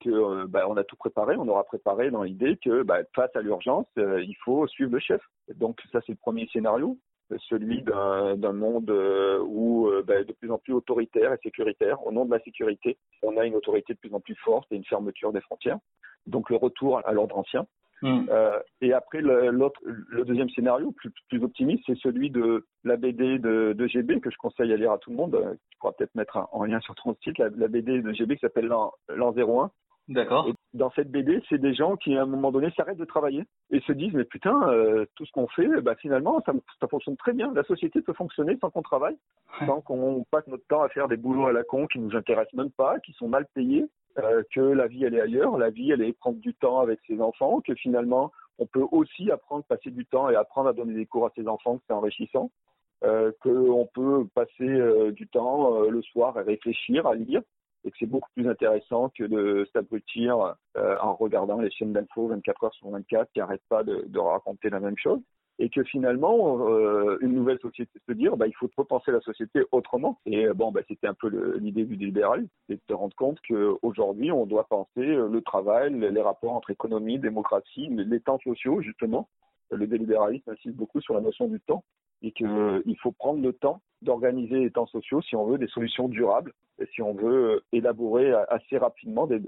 que 0.00 0.10
euh, 0.10 0.46
bah, 0.48 0.66
a 0.74 0.84
tout 0.84 0.96
préparé, 0.96 1.36
on 1.36 1.46
aura 1.48 1.64
préparé 1.64 2.10
dans 2.10 2.22
l'idée 2.22 2.56
que 2.56 2.82
bah, 2.82 3.00
face 3.14 3.34
à 3.36 3.42
l'urgence, 3.42 3.86
il 3.96 4.34
faut 4.42 4.66
suivre 4.66 4.92
le 4.92 5.00
chef. 5.00 5.20
Donc 5.54 5.80
ça 5.92 6.00
c'est 6.06 6.12
le 6.12 6.18
premier 6.18 6.48
scénario, 6.48 6.98
celui 7.48 7.82
d'un 7.82 8.52
monde 8.52 8.90
euh, 8.90 9.40
où 9.46 9.88
euh, 9.88 10.02
bah, 10.06 10.22
de 10.24 10.32
plus 10.32 10.50
en 10.50 10.58
plus 10.58 10.72
autoritaire 10.72 11.32
et 11.32 11.38
sécuritaire. 11.42 12.04
Au 12.06 12.12
nom 12.12 12.24
de 12.24 12.30
la 12.30 12.40
sécurité, 12.40 12.98
on 13.22 13.36
a 13.36 13.44
une 13.46 13.54
autorité 13.54 13.94
de 13.94 13.98
plus 13.98 14.12
en 14.14 14.20
plus 14.20 14.34
forte 14.36 14.70
et 14.72 14.76
une 14.76 14.84
fermeture 14.84 15.32
des 15.32 15.40
frontières. 15.40 15.78
Donc 16.26 16.50
le 16.50 16.56
retour 16.56 17.00
à 17.06 17.12
l'ordre 17.12 17.36
ancien. 17.38 17.66
Mm. 18.02 18.26
Euh, 18.30 18.58
et 18.80 18.92
après, 18.92 19.20
le, 19.20 19.50
le 19.50 20.24
deuxième 20.24 20.50
scénario, 20.50 20.90
plus, 20.92 21.10
plus 21.28 21.42
optimiste, 21.42 21.84
c'est 21.86 21.98
celui 21.98 22.30
de 22.30 22.66
la 22.82 22.96
BD 22.96 23.38
de, 23.38 23.74
de 23.74 23.86
GB 23.86 24.20
que 24.20 24.30
je 24.30 24.36
conseille 24.36 24.72
à 24.72 24.76
lire 24.76 24.90
à 24.92 24.98
tout 24.98 25.10
le 25.10 25.16
monde. 25.16 25.58
Tu 25.70 25.78
pourras 25.78 25.92
peut-être 25.92 26.14
mettre 26.16 26.36
un- 26.36 26.48
en 26.50 26.64
lien 26.64 26.80
sur 26.80 26.94
ton 26.96 27.14
site 27.22 27.38
la, 27.38 27.48
la 27.56 27.68
BD 27.68 28.02
de 28.02 28.12
GB 28.12 28.34
qui 28.34 28.40
s'appelle 28.40 28.66
L'an 28.66 28.92
01. 29.08 29.70
D'accord. 30.08 30.48
Dans 30.74 30.90
cette 30.92 31.10
BD, 31.10 31.42
c'est 31.50 31.58
des 31.58 31.74
gens 31.74 31.96
qui, 31.96 32.16
à 32.16 32.22
un 32.22 32.26
moment 32.26 32.50
donné, 32.50 32.70
s'arrêtent 32.74 32.96
de 32.96 33.04
travailler 33.04 33.44
et 33.70 33.80
se 33.80 33.92
disent 33.92 34.14
mais 34.14 34.24
putain, 34.24 34.68
euh, 34.70 35.04
tout 35.16 35.26
ce 35.26 35.32
qu'on 35.32 35.46
fait, 35.48 35.68
bah, 35.82 35.94
finalement, 35.96 36.42
ça, 36.46 36.52
ça 36.80 36.88
fonctionne 36.88 37.16
très 37.16 37.34
bien. 37.34 37.52
La 37.52 37.62
société 37.64 38.00
peut 38.00 38.14
fonctionner 38.14 38.56
sans 38.58 38.70
qu'on 38.70 38.80
travaille, 38.80 39.16
sans 39.66 39.82
qu'on 39.82 40.24
passe 40.30 40.46
notre 40.46 40.66
temps 40.68 40.82
à 40.82 40.88
faire 40.88 41.08
des 41.08 41.18
boulots 41.18 41.46
à 41.46 41.52
la 41.52 41.62
con 41.62 41.86
qui 41.86 41.98
nous 41.98 42.16
intéressent 42.16 42.54
même 42.54 42.70
pas, 42.70 42.98
qui 43.00 43.12
sont 43.12 43.28
mal 43.28 43.46
payés, 43.54 43.86
euh, 44.18 44.42
que 44.54 44.60
la 44.60 44.86
vie 44.86 45.04
elle 45.04 45.14
est 45.14 45.20
ailleurs, 45.20 45.58
la 45.58 45.68
vie 45.68 45.90
elle 45.90 46.02
est 46.02 46.14
prendre 46.14 46.38
du 46.38 46.54
temps 46.54 46.80
avec 46.80 47.00
ses 47.06 47.20
enfants, 47.20 47.60
que 47.60 47.74
finalement 47.74 48.32
on 48.58 48.64
peut 48.66 48.86
aussi 48.92 49.30
apprendre, 49.30 49.64
passer 49.64 49.90
du 49.90 50.06
temps 50.06 50.30
et 50.30 50.36
apprendre 50.36 50.70
à 50.70 50.72
donner 50.72 50.94
des 50.94 51.06
cours 51.06 51.26
à 51.26 51.32
ses 51.36 51.48
enfants, 51.48 51.76
que 51.76 51.84
c'est 51.86 51.94
enrichissant, 51.94 52.50
euh, 53.04 53.30
qu'on 53.42 53.88
peut 53.92 54.26
passer 54.34 55.12
du 55.12 55.26
temps 55.28 55.80
le 55.82 56.00
soir 56.00 56.38
à 56.38 56.42
réfléchir, 56.42 57.06
à 57.06 57.14
lire, 57.14 57.42
et 57.84 57.90
que 57.90 57.96
c'est 57.98 58.06
beaucoup 58.06 58.30
plus 58.34 58.48
intéressant 58.48 59.10
que 59.16 59.24
de 59.24 59.68
s'abrutir 59.72 60.54
euh, 60.76 60.96
en 61.00 61.14
regardant 61.14 61.60
les 61.60 61.70
chaînes 61.70 61.92
d'infos 61.92 62.28
24 62.28 62.64
heures 62.64 62.74
sur 62.74 62.90
24 62.90 63.30
qui 63.32 63.40
n'arrêtent 63.40 63.66
pas 63.68 63.82
de, 63.82 64.04
de 64.06 64.18
raconter 64.18 64.70
la 64.70 64.80
même 64.80 64.96
chose. 64.96 65.20
Et 65.58 65.68
que 65.68 65.84
finalement 65.84 66.66
euh, 66.66 67.18
une 67.20 67.34
nouvelle 67.34 67.58
société 67.60 67.92
se 68.08 68.12
dire 68.12 68.36
bah, 68.36 68.46
il 68.46 68.54
faut 68.54 68.70
repenser 68.76 69.12
la 69.12 69.20
société 69.20 69.62
autrement. 69.70 70.18
Et 70.26 70.46
euh, 70.46 70.54
bon 70.54 70.72
bah, 70.72 70.80
c'était 70.88 71.06
un 71.06 71.14
peu 71.14 71.28
l'idée 71.58 71.84
du 71.84 71.96
libéralisme 71.96 72.48
c'est 72.68 72.76
de 72.76 72.82
se 72.88 72.94
rendre 72.94 73.14
compte 73.16 73.38
qu'aujourd'hui 73.46 74.32
on 74.32 74.46
doit 74.46 74.64
penser 74.64 74.88
le 74.96 75.40
travail 75.42 75.92
les 75.92 76.22
rapports 76.22 76.54
entre 76.54 76.70
économie 76.70 77.18
démocratie 77.18 77.88
les, 77.88 78.04
les 78.04 78.20
temps 78.20 78.38
sociaux 78.38 78.80
justement. 78.80 79.28
Le 79.70 79.86
délibéralisme 79.86 80.50
insiste 80.50 80.76
beaucoup 80.76 81.00
sur 81.00 81.14
la 81.14 81.20
notion 81.20 81.48
du 81.48 81.60
temps 81.60 81.84
et 82.22 82.32
qu'il 82.32 82.96
faut 83.02 83.12
prendre 83.12 83.42
le 83.42 83.52
temps 83.52 83.82
d'organiser 84.02 84.60
les 84.60 84.70
temps 84.70 84.86
sociaux 84.86 85.22
si 85.22 85.36
on 85.36 85.46
veut 85.46 85.58
des 85.58 85.68
solutions 85.68 86.08
durables 86.08 86.52
et 86.80 86.86
si 86.94 87.02
on 87.02 87.14
veut 87.14 87.54
euh, 87.54 87.64
élaborer 87.72 88.32
a- 88.32 88.46
assez 88.48 88.78
rapidement 88.78 89.26
des, 89.26 89.40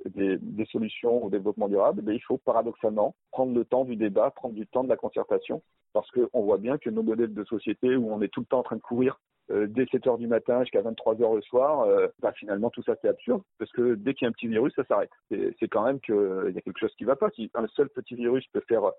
solutions 0.70 1.24
au 1.24 1.30
développement 1.30 1.68
durable, 1.68 2.02
eh 2.08 2.14
il 2.14 2.22
faut 2.22 2.38
paradoxalement 2.38 3.14
prendre 3.30 3.54
le 3.54 3.64
temps 3.64 3.84
du 3.84 3.96
débat, 3.96 4.30
prendre 4.30 4.54
du 4.54 4.66
temps 4.66 4.84
de 4.84 4.88
la 4.88 4.96
concertation, 4.96 5.62
parce 5.92 6.10
qu'on 6.10 6.42
voit 6.42 6.58
bien 6.58 6.78
que 6.78 6.90
nos 6.90 7.02
modèles 7.02 7.34
de 7.34 7.44
société 7.44 7.96
où 7.96 8.12
on 8.12 8.20
est 8.22 8.28
tout 8.28 8.40
le 8.40 8.46
temps 8.46 8.60
en 8.60 8.64
train 8.64 8.76
de 8.76 8.80
courir 8.80 9.20
euh, 9.50 9.66
dès 9.68 9.86
7 9.86 10.06
heures 10.06 10.18
du 10.18 10.26
matin 10.26 10.60
jusqu'à 10.62 10.80
23 10.80 11.20
heures 11.22 11.34
le 11.34 11.42
soir, 11.42 11.82
euh, 11.82 12.08
bah, 12.20 12.32
finalement 12.32 12.70
tout 12.70 12.82
ça 12.82 12.94
c'est 13.02 13.08
absurde, 13.08 13.42
parce 13.58 13.70
que 13.72 13.94
dès 13.94 14.14
qu'il 14.14 14.24
y 14.24 14.26
a 14.26 14.30
un 14.30 14.32
petit 14.32 14.48
virus, 14.48 14.72
ça 14.74 14.84
s'arrête. 14.84 15.10
C'est 15.30 15.54
c'est 15.60 15.68
quand 15.68 15.84
même 15.84 16.00
qu'il 16.00 16.52
y 16.54 16.58
a 16.58 16.62
quelque 16.62 16.80
chose 16.80 16.94
qui 16.96 17.04
ne 17.04 17.08
va 17.08 17.16
pas. 17.16 17.30
Si 17.30 17.50
un 17.54 17.66
seul 17.68 17.88
petit 17.90 18.14
virus 18.14 18.46
peut 18.52 18.62
faire 18.68 18.90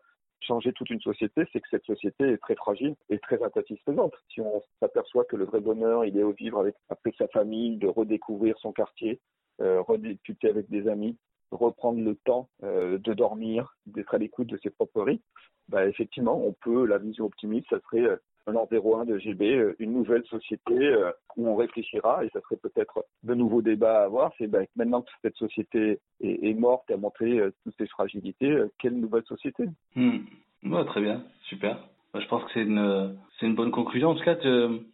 changer 0.42 0.74
toute 0.74 0.90
une 0.90 1.02
société, 1.02 1.46
c'est 1.52 1.60
que 1.60 1.68
cette 1.70 1.86
société 1.86 2.30
est 2.30 2.38
très 2.38 2.56
fragile 2.56 2.96
et 3.10 3.20
très 3.20 3.42
insatisfaisante. 3.42 4.14
Si 4.30 4.42
on 4.42 4.62
s'aperçoit 4.80 5.26
que 5.26 5.36
le 5.36 5.45
vrai 5.46 5.62
bonheur, 5.62 6.06
il 6.06 6.18
est 6.18 6.24
au 6.24 6.34
vivre 6.34 6.60
avec, 6.60 6.76
avec 6.90 7.16
sa 7.18 7.28
famille, 7.28 7.78
de 7.78 7.88
redécouvrir 7.88 8.58
son 8.60 8.72
quartier, 8.72 9.20
euh, 9.62 9.82
rediscuter 9.82 10.50
avec 10.50 10.70
des 10.70 10.88
amis, 10.88 11.18
reprendre 11.52 12.02
le 12.02 12.16
temps 12.16 12.50
euh, 12.64 12.98
de 12.98 13.14
dormir, 13.14 13.76
d'être 13.86 14.14
à 14.14 14.18
l'écoute 14.18 14.48
de 14.48 14.58
ses 14.62 14.70
propres 14.70 15.04
rythmes, 15.04 15.24
bah, 15.70 15.88
effectivement, 15.88 16.40
on 16.46 16.54
peut, 16.54 16.86
la 16.86 16.98
vision 16.98 17.26
optimiste, 17.26 17.68
ça 17.70 17.80
serait 17.82 18.04
euh, 18.04 18.18
un 18.48 18.56
an 18.56 18.68
01 18.72 19.06
de 19.06 19.18
GB, 19.18 19.56
euh, 19.56 19.76
une 19.80 19.94
nouvelle 19.94 20.24
société 20.26 20.74
euh, 20.74 21.12
où 21.38 21.48
on 21.48 21.56
réfléchira 21.56 22.24
et 22.24 22.30
ça 22.30 22.42
serait 22.42 22.58
peut-être 22.58 23.06
de 23.24 23.34
nouveaux 23.34 23.64
débats 23.64 24.02
à 24.02 24.06
avoir. 24.06 24.32
C'est 24.38 24.48
bah, 24.48 24.60
maintenant 24.76 25.02
que 25.02 25.10
cette 25.24 25.36
société 25.36 26.00
est, 26.22 26.54
morte 26.54 26.90
et 26.90 26.94
a 26.94 26.98
montré 26.98 27.40
toutes 27.64 27.76
ses 27.78 27.88
fragilités, 27.88 28.56
quelle 28.80 29.00
nouvelle 29.00 29.26
société? 29.26 29.66
Ouais, 30.64 30.86
très 30.86 31.02
bien, 31.02 31.24
super. 31.44 31.80
Je 32.20 32.28
pense 32.28 32.44
que 32.44 32.52
c'est 32.54 32.64
une, 32.64 33.18
c'est 33.40 33.46
une 33.46 33.56
bonne 33.56 33.72
conclusion. 33.72 34.10
En 34.10 34.16
tout 34.16 34.24
cas, 34.24 34.36
tu, 34.36 34.48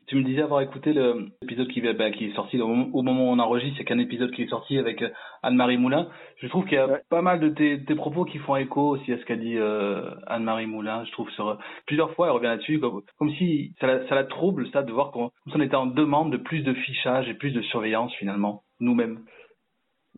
tu 0.07 0.15
me 0.15 0.23
disais 0.23 0.41
avoir 0.41 0.61
écouté 0.61 0.93
l'épisode 0.93 1.67
qui, 1.67 1.81
bah, 1.81 2.11
qui 2.11 2.25
est 2.25 2.35
sorti 2.35 2.59
au 2.59 2.67
moment, 2.67 2.89
au 2.93 3.01
moment 3.01 3.29
où 3.29 3.33
on 3.33 3.39
enregistre, 3.39 3.77
c'est 3.77 3.83
qu'un 3.83 3.99
épisode 3.99 4.31
qui 4.31 4.43
est 4.43 4.49
sorti 4.49 4.77
avec 4.77 5.01
euh, 5.01 5.09
Anne-Marie 5.43 5.77
Moulin. 5.77 6.07
Je 6.37 6.47
trouve 6.47 6.65
qu'il 6.65 6.73
y 6.73 6.77
a 6.77 6.99
pas 7.09 7.21
mal 7.21 7.39
de 7.39 7.49
tes, 7.49 7.83
tes 7.83 7.95
propos 7.95 8.25
qui 8.25 8.39
font 8.39 8.55
écho 8.55 8.81
aussi 8.89 9.13
à 9.13 9.17
ce 9.17 9.25
qu'a 9.25 9.35
dit 9.35 9.57
euh, 9.57 10.09
Anne-Marie 10.27 10.65
Moulin. 10.65 11.03
Je 11.05 11.11
trouve 11.11 11.29
sur 11.31 11.57
plusieurs 11.85 12.13
fois, 12.15 12.27
elle 12.27 12.33
revient 12.33 12.47
là-dessus, 12.47 12.79
comme, 12.79 13.01
comme 13.19 13.31
si 13.33 13.73
ça 13.79 13.87
la, 13.87 14.07
ça 14.07 14.15
la 14.15 14.23
trouble, 14.23 14.67
ça, 14.71 14.81
de 14.81 14.91
voir 14.91 15.11
qu'on 15.11 15.31
on 15.53 15.61
était 15.61 15.75
en 15.75 15.85
demande 15.85 16.31
de 16.31 16.37
plus 16.37 16.61
de 16.61 16.73
fichage 16.73 17.29
et 17.29 17.35
plus 17.35 17.51
de 17.51 17.61
surveillance 17.61 18.13
finalement, 18.15 18.63
nous-mêmes. 18.79 19.19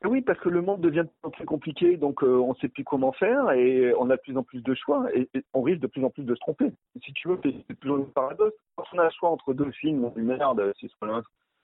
Oui, 0.06 0.22
parce 0.22 0.40
que 0.40 0.50
le 0.50 0.62
monde 0.62 0.82
devient 0.82 1.06
de 1.06 1.08
plus 1.08 1.24
en 1.24 1.30
plus 1.30 1.46
compliqué, 1.46 1.98
donc 1.98 2.24
euh, 2.24 2.38
on 2.38 2.50
ne 2.50 2.56
sait 2.56 2.68
plus 2.68 2.84
comment 2.84 3.14
faire 3.14 3.52
et 3.52 3.94
on 3.98 4.10
a 4.10 4.18
de 4.18 4.22
plus 4.22 4.38
en 4.38 4.44
plus 4.44 4.62
de 4.62 4.74
choix 4.74 5.08
et, 5.14 5.30
et 5.34 5.44
on 5.54 5.62
risque 5.62 5.80
de 5.80 5.88
plus 5.88 6.04
en 6.04 6.10
plus 6.10 6.24
de 6.24 6.36
se 6.36 6.40
tromper. 6.42 6.74
Si 7.04 7.14
tu 7.14 7.30
veux, 7.30 7.40
c'est 7.44 7.80
toujours 7.80 8.00
un 8.00 8.12
paradoxe. 8.14 8.56
Quand 8.76 8.84
on 8.94 9.00
a 9.00 9.06
le 9.06 9.12
choix 9.12 9.30
entre 9.30 9.54
deux 9.54 9.72
films, 9.72 10.04
on 10.04 10.10
dit 10.10 10.22
merde, 10.22 10.74
c'est 10.80 10.88
ce. 10.88 10.96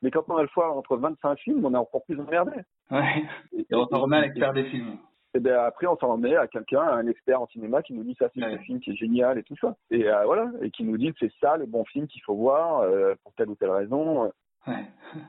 Mais 0.02 0.12
quand 0.12 0.24
on 0.30 0.38
a 0.38 0.44
le 0.44 0.48
choix 0.48 0.74
entre 0.76 0.96
25 0.96 1.40
films, 1.40 1.66
on 1.66 1.74
est 1.74 1.78
encore 1.78 2.04
plus 2.06 2.20
emmerdé. 2.20 2.52
Ouais. 2.90 3.24
Et 3.54 3.76
on 3.76 3.86
s'en 3.88 4.00
remet 4.00 4.18
à 4.18 4.22
l'expert 4.22 4.54
des 4.54 4.64
films. 4.66 4.98
Et 5.36 5.40
ben 5.40 5.60
après, 5.60 5.86
on 5.86 5.96
s'en 5.98 6.14
remet 6.14 6.36
à 6.36 6.48
quelqu'un, 6.48 6.82
à 6.82 6.96
un 6.96 7.08
expert 7.08 7.42
en 7.42 7.48
cinéma 7.48 7.84
qui 7.84 7.94
nous 7.94 8.04
dit 8.04 8.16
ça, 8.18 8.30
c'est 8.34 8.42
ce 8.42 8.58
film 8.64 8.80
qui 8.80 8.92
est 8.92 8.96
génial 8.96 9.38
et 9.38 9.44
tout 9.44 9.56
ça. 9.62 9.76
Et 9.92 10.10
euh, 10.10 10.24
voilà, 10.26 10.50
et 10.62 10.72
qui 10.72 10.84
nous 10.84 10.98
dit 10.98 11.12
que 11.12 11.20
c'est 11.20 11.34
ça 11.40 11.56
le 11.58 11.68
bon 11.68 11.86
film 11.86 12.08
qu'il 12.08 12.22
faut 12.24 12.36
voir 12.36 12.80
euh, 12.80 13.14
pour 13.24 13.34
telle 13.34 13.50
ou 13.50 13.56
telle 13.56 13.70
raison. 13.70 14.32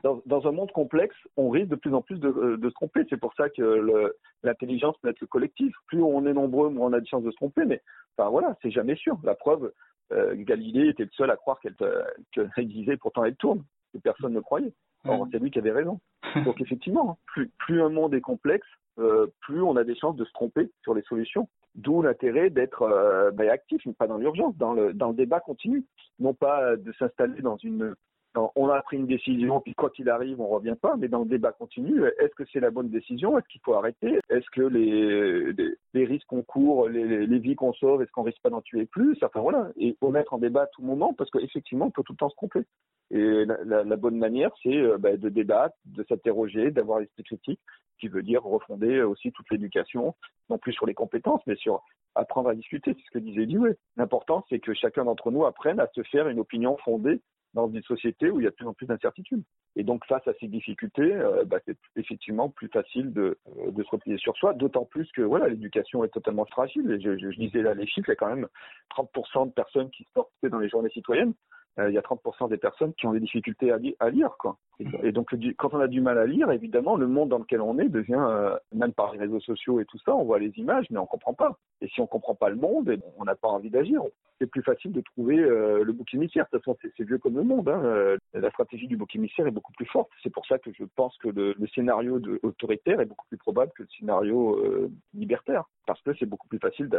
Dans, 0.03 0.21
dans 0.25 0.47
un 0.47 0.51
monde 0.51 0.71
complexe, 0.71 1.15
on 1.37 1.49
risque 1.49 1.69
de 1.69 1.75
plus 1.75 1.93
en 1.93 2.01
plus 2.01 2.19
de, 2.19 2.27
euh, 2.27 2.57
de 2.57 2.69
se 2.69 2.73
tromper. 2.73 3.05
C'est 3.09 3.19
pour 3.19 3.33
ça 3.33 3.49
que 3.49 4.13
l'intelligence 4.43 4.95
peut 5.01 5.09
être 5.09 5.21
le 5.21 5.27
collectif. 5.27 5.73
Plus 5.87 6.01
on 6.01 6.25
est 6.25 6.33
nombreux, 6.33 6.69
moins 6.69 6.89
on 6.89 6.93
a 6.93 6.99
de 6.99 7.07
chances 7.07 7.23
de 7.23 7.31
se 7.31 7.35
tromper. 7.37 7.65
Mais 7.65 7.81
enfin 8.17 8.29
voilà, 8.29 8.55
c'est 8.61 8.71
jamais 8.71 8.95
sûr. 8.95 9.17
La 9.23 9.33
preuve, 9.35 9.71
euh, 10.11 10.35
Galilée 10.37 10.89
était 10.89 11.03
le 11.03 11.09
seul 11.13 11.31
à 11.31 11.35
croire 11.35 11.59
qu'elle 11.59 11.75
te- 11.75 12.03
qu'elle 12.31 12.51
existait, 12.57 12.97
pourtant 12.97 13.23
elle 13.23 13.35
tourne. 13.35 13.63
Et 13.93 13.99
personne 13.99 14.33
ne 14.33 14.39
croyait. 14.39 14.73
Or, 15.05 15.27
c'est 15.31 15.39
lui 15.39 15.49
qui 15.49 15.59
avait 15.59 15.71
raison. 15.71 15.99
Donc, 16.45 16.61
effectivement, 16.61 17.17
plus, 17.25 17.49
plus 17.57 17.81
un 17.81 17.89
monde 17.89 18.13
est 18.13 18.21
complexe, 18.21 18.67
euh, 18.99 19.27
plus 19.41 19.61
on 19.61 19.75
a 19.75 19.83
des 19.83 19.95
chances 19.95 20.15
de 20.15 20.25
se 20.25 20.31
tromper 20.31 20.69
sur 20.83 20.93
les 20.93 21.01
solutions. 21.01 21.49
D'où 21.75 22.01
l'intérêt 22.01 22.49
d'être 22.49 22.83
euh, 22.83 23.31
ben, 23.31 23.49
actif, 23.49 23.81
mais 23.85 23.93
pas 23.93 24.07
dans 24.07 24.17
l'urgence, 24.17 24.55
dans 24.57 24.73
le, 24.73 24.93
dans 24.93 25.09
le 25.09 25.15
débat 25.15 25.39
continu. 25.39 25.85
Non 26.19 26.33
pas 26.33 26.75
de 26.75 26.91
s'installer 26.93 27.41
dans 27.41 27.57
une 27.57 27.95
on 28.35 28.69
a 28.69 28.81
pris 28.81 28.97
une 28.97 29.07
décision, 29.07 29.59
puis 29.59 29.75
quoi 29.75 29.89
qu'il 29.89 30.09
arrive, 30.09 30.39
on 30.39 30.47
revient 30.47 30.75
pas, 30.81 30.95
mais 30.97 31.07
dans 31.07 31.19
le 31.19 31.25
débat 31.25 31.51
continu, 31.51 32.03
est-ce 32.19 32.33
que 32.35 32.43
c'est 32.51 32.59
la 32.59 32.71
bonne 32.71 32.89
décision? 32.89 33.37
Est-ce 33.37 33.47
qu'il 33.47 33.61
faut 33.61 33.73
arrêter? 33.73 34.19
Est-ce 34.29 34.49
que 34.51 34.61
les, 34.61 36.05
risques 36.05 36.27
qu'on 36.27 36.43
court, 36.43 36.87
les, 36.87 37.27
les 37.27 37.39
vies 37.39 37.55
qu'on 37.55 37.73
sauve, 37.73 38.01
est-ce 38.01 38.11
qu'on 38.11 38.23
risque 38.23 38.41
pas 38.41 38.49
d'en 38.49 38.61
tuer 38.61 38.85
plus? 38.85 39.17
Enfin 39.21 39.41
voilà, 39.41 39.69
et 39.77 39.95
faut 39.99 40.11
mettre 40.11 40.33
en 40.33 40.37
débat 40.37 40.63
à 40.63 40.67
tout 40.67 40.81
moment, 40.81 41.13
parce 41.13 41.29
qu'effectivement, 41.29 41.87
on 41.87 41.91
peut 41.91 42.03
tout 42.03 42.13
le 42.13 42.17
temps 42.17 42.29
se 42.29 42.35
tromper. 42.35 42.63
Et 43.11 43.45
la, 43.45 43.97
bonne 43.97 44.17
manière, 44.17 44.51
c'est 44.63 44.77
euh, 44.77 44.97
bah, 44.97 45.17
de 45.17 45.27
débattre, 45.27 45.75
de 45.85 46.03
s'interroger, 46.07 46.71
d'avoir 46.71 46.99
l'esprit 46.99 47.23
critique, 47.23 47.59
qui 47.99 48.07
veut 48.07 48.23
dire 48.23 48.41
refonder 48.41 49.01
aussi 49.01 49.33
toute 49.33 49.49
l'éducation, 49.51 50.15
non 50.49 50.57
plus 50.57 50.71
sur 50.71 50.85
les 50.85 50.93
compétences, 50.93 51.41
mais 51.45 51.57
sur 51.57 51.83
apprendre 52.15 52.49
à 52.49 52.55
discuter, 52.55 52.93
c'est 52.93 53.05
ce 53.05 53.11
que 53.11 53.19
disait 53.19 53.45
Lioué. 53.45 53.75
L'important, 53.97 54.45
c'est 54.49 54.59
que 54.59 54.73
chacun 54.73 55.03
d'entre 55.03 55.29
nous 55.29 55.45
apprenne 55.45 55.81
à 55.81 55.87
se 55.93 56.03
faire 56.03 56.29
une 56.29 56.39
opinion 56.39 56.77
fondée 56.77 57.21
dans 57.53 57.69
une 57.69 57.83
société 57.83 58.29
où 58.29 58.39
il 58.39 58.43
y 58.43 58.47
a 58.47 58.49
de 58.49 58.55
plus 58.55 58.67
en 58.67 58.73
plus 58.73 58.85
d'incertitudes. 58.85 59.43
Et 59.75 59.83
donc 59.83 60.05
face 60.05 60.25
à 60.27 60.33
ces 60.39 60.47
difficultés, 60.47 61.13
euh, 61.13 61.43
bah, 61.45 61.59
c'est 61.65 61.77
effectivement 61.95 62.49
plus 62.49 62.69
facile 62.69 63.13
de, 63.13 63.37
euh, 63.57 63.71
de 63.71 63.83
se 63.83 63.89
replier 63.89 64.17
sur 64.17 64.35
soi, 64.37 64.53
d'autant 64.53 64.85
plus 64.85 65.09
que 65.11 65.21
voilà 65.21 65.49
l'éducation 65.49 66.03
est 66.03 66.09
totalement 66.09 66.45
fragile. 66.45 66.89
Et 66.91 67.01
je, 67.01 67.39
disais 67.39 67.61
là 67.61 67.73
les 67.73 67.87
chiffres, 67.87 68.09
il 68.09 68.11
y 68.11 68.13
a 68.13 68.15
quand 68.15 68.35
même 68.35 68.47
30% 68.95 69.47
de 69.47 69.51
personnes 69.51 69.89
qui 69.91 70.07
sortent 70.13 70.31
dans 70.43 70.59
les 70.59 70.69
journées 70.69 70.89
citoyennes. 70.89 71.33
Euh, 71.79 71.89
il 71.89 71.93
y 71.93 71.97
a 71.97 72.01
30% 72.01 72.49
des 72.49 72.57
personnes 72.57 72.93
qui 72.95 73.07
ont 73.07 73.13
des 73.13 73.19
difficultés 73.19 73.71
à, 73.71 73.79
à 73.99 74.09
lire. 74.09 74.35
Quoi. 74.37 74.57
Et, 75.03 75.11
donc 75.11 75.35
quand 75.57 75.73
on 75.73 75.79
a 75.79 75.87
du 75.87 76.01
mal 76.01 76.17
à 76.17 76.25
lire, 76.25 76.51
évidemment, 76.51 76.95
le 76.95 77.07
monde 77.07 77.29
dans 77.29 77.39
lequel 77.39 77.61
on 77.61 77.77
est 77.79 77.89
devient, 77.89 78.15
euh, 78.17 78.55
même 78.73 78.93
par 78.93 79.13
les 79.13 79.19
réseaux 79.19 79.39
sociaux 79.39 79.79
et 79.79 79.85
tout 79.85 79.99
ça, 79.99 80.15
on 80.15 80.23
voit 80.23 80.39
les 80.39 80.51
images, 80.57 80.85
mais 80.89 80.99
on 80.99 81.05
comprend 81.05 81.33
pas. 81.33 81.57
Et 81.81 81.87
si 81.87 82.01
on 82.01 82.07
comprend 82.07 82.35
pas 82.35 82.49
le 82.49 82.55
monde, 82.55 82.99
on 83.17 83.23
n'a 83.23 83.35
pas 83.35 83.47
envie 83.47 83.69
d'agir 83.69 84.01
c'est 84.41 84.47
plus 84.47 84.63
facile 84.63 84.91
de 84.91 85.01
trouver 85.01 85.37
euh, 85.37 85.83
le 85.83 85.93
bouc 85.93 86.11
émissaire. 86.15 86.45
De 86.51 86.57
toute 86.57 86.65
façon, 86.65 86.77
c'est 86.97 87.03
vieux 87.03 87.19
comme 87.19 87.35
le 87.35 87.43
monde. 87.43 87.69
Hein. 87.69 87.79
Euh, 87.85 88.17
la 88.33 88.49
stratégie 88.49 88.87
du 88.87 88.97
bouc 88.97 89.15
émissaire 89.15 89.45
est 89.45 89.51
beaucoup 89.51 89.71
plus 89.73 89.85
forte. 89.85 90.09
C'est 90.23 90.31
pour 90.31 90.47
ça 90.47 90.57
que 90.57 90.71
je 90.73 90.83
pense 90.95 91.15
que 91.19 91.29
le, 91.29 91.55
scénario 91.75 92.19
autoritaire 92.41 92.99
est 92.99 93.05
beaucoup 93.05 93.27
plus 93.27 93.37
probable 93.37 93.71
que 93.75 93.83
le 93.83 93.89
scénario 93.99 94.89
libertaire. 95.13 95.65
Parce 95.85 96.01
que 96.01 96.11
c'est 96.17 96.25
beaucoup 96.25 96.47
plus 96.47 96.59
facile 96.59 96.89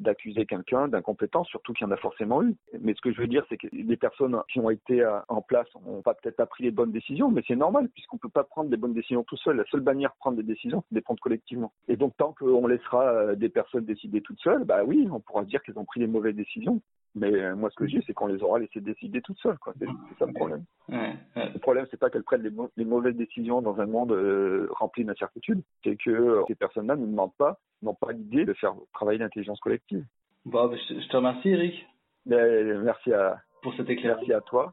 d'accuser 0.00 0.44
quelqu'un 0.44 0.88
d'incompétence, 0.88 1.48
surtout 1.48 1.72
qu'il 1.72 1.86
y 1.86 1.88
en 1.88 1.92
a 1.92 1.96
forcément 1.96 2.42
eu. 2.42 2.54
Mais 2.80 2.94
ce 2.94 3.00
que 3.00 3.12
je 3.12 3.20
veux 3.20 3.26
dire, 3.26 3.44
c'est 3.48 3.56
que 3.56 3.68
les 3.72 3.96
personnes 3.96 4.36
qui 4.52 4.58
ont 4.58 4.70
été 4.70 5.04
en 5.28 5.40
place 5.40 5.68
n'ont 5.86 6.02
pas 6.02 6.14
peut-être 6.14 6.36
pas 6.36 6.46
pris 6.46 6.64
les 6.64 6.70
bonnes 6.70 6.92
décisions, 6.92 7.11
mais 7.30 7.42
c'est 7.46 7.56
normal, 7.56 7.88
puisqu'on 7.88 8.16
ne 8.16 8.20
peut 8.20 8.28
pas 8.28 8.44
prendre 8.44 8.70
les 8.70 8.76
bonnes 8.76 8.94
décisions 8.94 9.22
tout 9.24 9.36
seul. 9.36 9.56
La 9.56 9.64
seule 9.70 9.82
manière 9.82 10.10
de 10.10 10.18
prendre 10.18 10.36
des 10.36 10.42
décisions, 10.42 10.82
c'est 10.82 10.94
de 10.94 10.98
les 10.98 11.02
prendre 11.02 11.20
collectivement. 11.20 11.72
Et 11.88 11.96
donc, 11.96 12.16
tant 12.16 12.32
qu'on 12.32 12.66
laissera 12.66 13.34
des 13.34 13.48
personnes 13.48 13.84
décider 13.84 14.20
toutes 14.20 14.40
seules, 14.40 14.64
bah 14.64 14.82
oui, 14.84 15.08
on 15.12 15.20
pourra 15.20 15.44
dire 15.44 15.62
qu'elles 15.62 15.78
ont 15.78 15.84
pris 15.84 16.00
les 16.00 16.06
mauvaises 16.06 16.36
décisions 16.36 16.80
mais 17.14 17.32
euh, 17.32 17.54
moi, 17.54 17.68
ce 17.70 17.76
que 17.76 17.86
j'ai, 17.86 18.02
c'est 18.06 18.14
qu'on 18.14 18.26
les 18.26 18.42
aura 18.42 18.58
laissées 18.58 18.80
décider 18.80 19.20
toutes 19.20 19.38
seules. 19.38 19.58
C'est 19.78 19.86
ça 20.18 20.26
le 20.26 20.32
problème. 20.32 20.64
Ouais, 20.88 21.14
ouais. 21.36 21.50
Le 21.52 21.58
problème, 21.58 21.86
c'est 21.90 21.98
pas 21.98 22.08
qu'elles 22.08 22.22
prennent 22.22 22.42
les, 22.42 22.52
les, 22.76 22.84
mauvaises 22.84 23.16
décisions 23.16 23.60
dans 23.60 23.78
un 23.80 23.86
monde 23.86 24.12
euh, 24.12 24.68
rempli 24.70 25.04
d'incertitudes. 25.04 25.62
C'est 25.84 25.96
que 25.96 26.10
euh, 26.10 26.42
ces 26.48 26.54
personnes-là 26.54 26.96
ne 26.96 27.06
demandent 27.06 27.34
pas, 27.36 27.58
n'ont 27.82 27.94
pas 27.94 28.12
l'idée 28.12 28.44
de 28.46 28.54
faire 28.54 28.74
travailler 28.94 29.18
l'intelligence 29.18 29.60
collective. 29.60 30.04
Bah, 30.46 30.70
je, 30.72 31.08
te 31.08 31.16
remercie, 31.16 31.50
Eric. 31.50 31.86
Mais, 32.24 32.64
merci 32.78 33.12
à, 33.12 33.40
pour 33.62 33.74
cet 33.74 33.90
éclairage. 33.90 34.20
Merci 34.20 34.32
à 34.32 34.40
toi. 34.40 34.72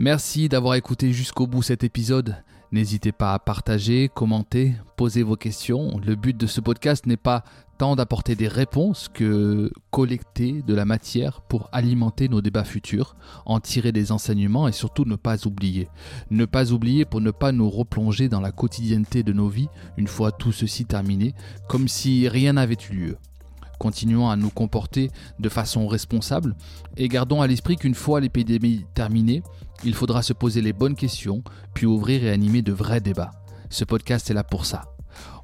Merci 0.00 0.48
d'avoir 0.48 0.76
écouté 0.76 1.12
jusqu'au 1.12 1.48
bout 1.48 1.62
cet 1.62 1.82
épisode. 1.82 2.36
N'hésitez 2.70 3.10
pas 3.10 3.34
à 3.34 3.40
partager, 3.40 4.08
commenter, 4.08 4.74
poser 4.96 5.24
vos 5.24 5.34
questions. 5.34 5.98
Le 6.06 6.14
but 6.14 6.36
de 6.36 6.46
ce 6.46 6.60
podcast 6.60 7.04
n'est 7.06 7.16
pas 7.16 7.42
tant 7.78 7.96
d'apporter 7.96 8.36
des 8.36 8.46
réponses 8.46 9.08
que 9.12 9.72
collecter 9.90 10.62
de 10.62 10.72
la 10.72 10.84
matière 10.84 11.40
pour 11.40 11.68
alimenter 11.72 12.28
nos 12.28 12.40
débats 12.40 12.62
futurs, 12.62 13.16
en 13.44 13.58
tirer 13.58 13.90
des 13.90 14.12
enseignements 14.12 14.68
et 14.68 14.72
surtout 14.72 15.04
ne 15.04 15.16
pas 15.16 15.48
oublier. 15.48 15.88
Ne 16.30 16.44
pas 16.44 16.70
oublier 16.70 17.04
pour 17.04 17.20
ne 17.20 17.32
pas 17.32 17.50
nous 17.50 17.68
replonger 17.68 18.28
dans 18.28 18.40
la 18.40 18.52
quotidienneté 18.52 19.24
de 19.24 19.32
nos 19.32 19.48
vies 19.48 19.68
une 19.96 20.06
fois 20.06 20.30
tout 20.30 20.52
ceci 20.52 20.84
terminé, 20.84 21.34
comme 21.68 21.88
si 21.88 22.28
rien 22.28 22.52
n'avait 22.52 22.78
eu 22.88 22.94
lieu. 22.94 23.16
Continuons 23.78 24.28
à 24.28 24.36
nous 24.36 24.50
comporter 24.50 25.10
de 25.38 25.48
façon 25.48 25.86
responsable 25.86 26.56
et 26.96 27.08
gardons 27.08 27.42
à 27.42 27.46
l'esprit 27.46 27.76
qu'une 27.76 27.94
fois 27.94 28.20
l'épidémie 28.20 28.84
terminée, 28.94 29.42
il 29.84 29.94
faudra 29.94 30.22
se 30.22 30.32
poser 30.32 30.60
les 30.60 30.72
bonnes 30.72 30.96
questions, 30.96 31.42
puis 31.74 31.86
ouvrir 31.86 32.24
et 32.24 32.30
animer 32.30 32.62
de 32.62 32.72
vrais 32.72 33.00
débats. 33.00 33.30
Ce 33.70 33.84
podcast 33.84 34.30
est 34.30 34.34
là 34.34 34.44
pour 34.44 34.66
ça. 34.66 34.94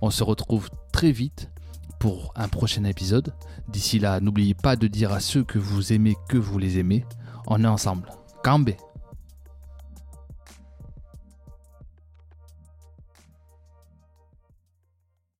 On 0.00 0.10
se 0.10 0.24
retrouve 0.24 0.68
très 0.92 1.12
vite 1.12 1.50
pour 1.98 2.32
un 2.36 2.48
prochain 2.48 2.84
épisode. 2.84 3.32
D'ici 3.68 3.98
là, 3.98 4.20
n'oubliez 4.20 4.54
pas 4.54 4.76
de 4.76 4.88
dire 4.88 5.12
à 5.12 5.20
ceux 5.20 5.44
que 5.44 5.58
vous 5.58 5.92
aimez 5.92 6.16
que 6.28 6.36
vous 6.36 6.58
les 6.58 6.78
aimez. 6.78 7.04
On 7.46 7.62
est 7.62 7.68
ensemble. 7.68 8.10
Cambé 8.42 8.76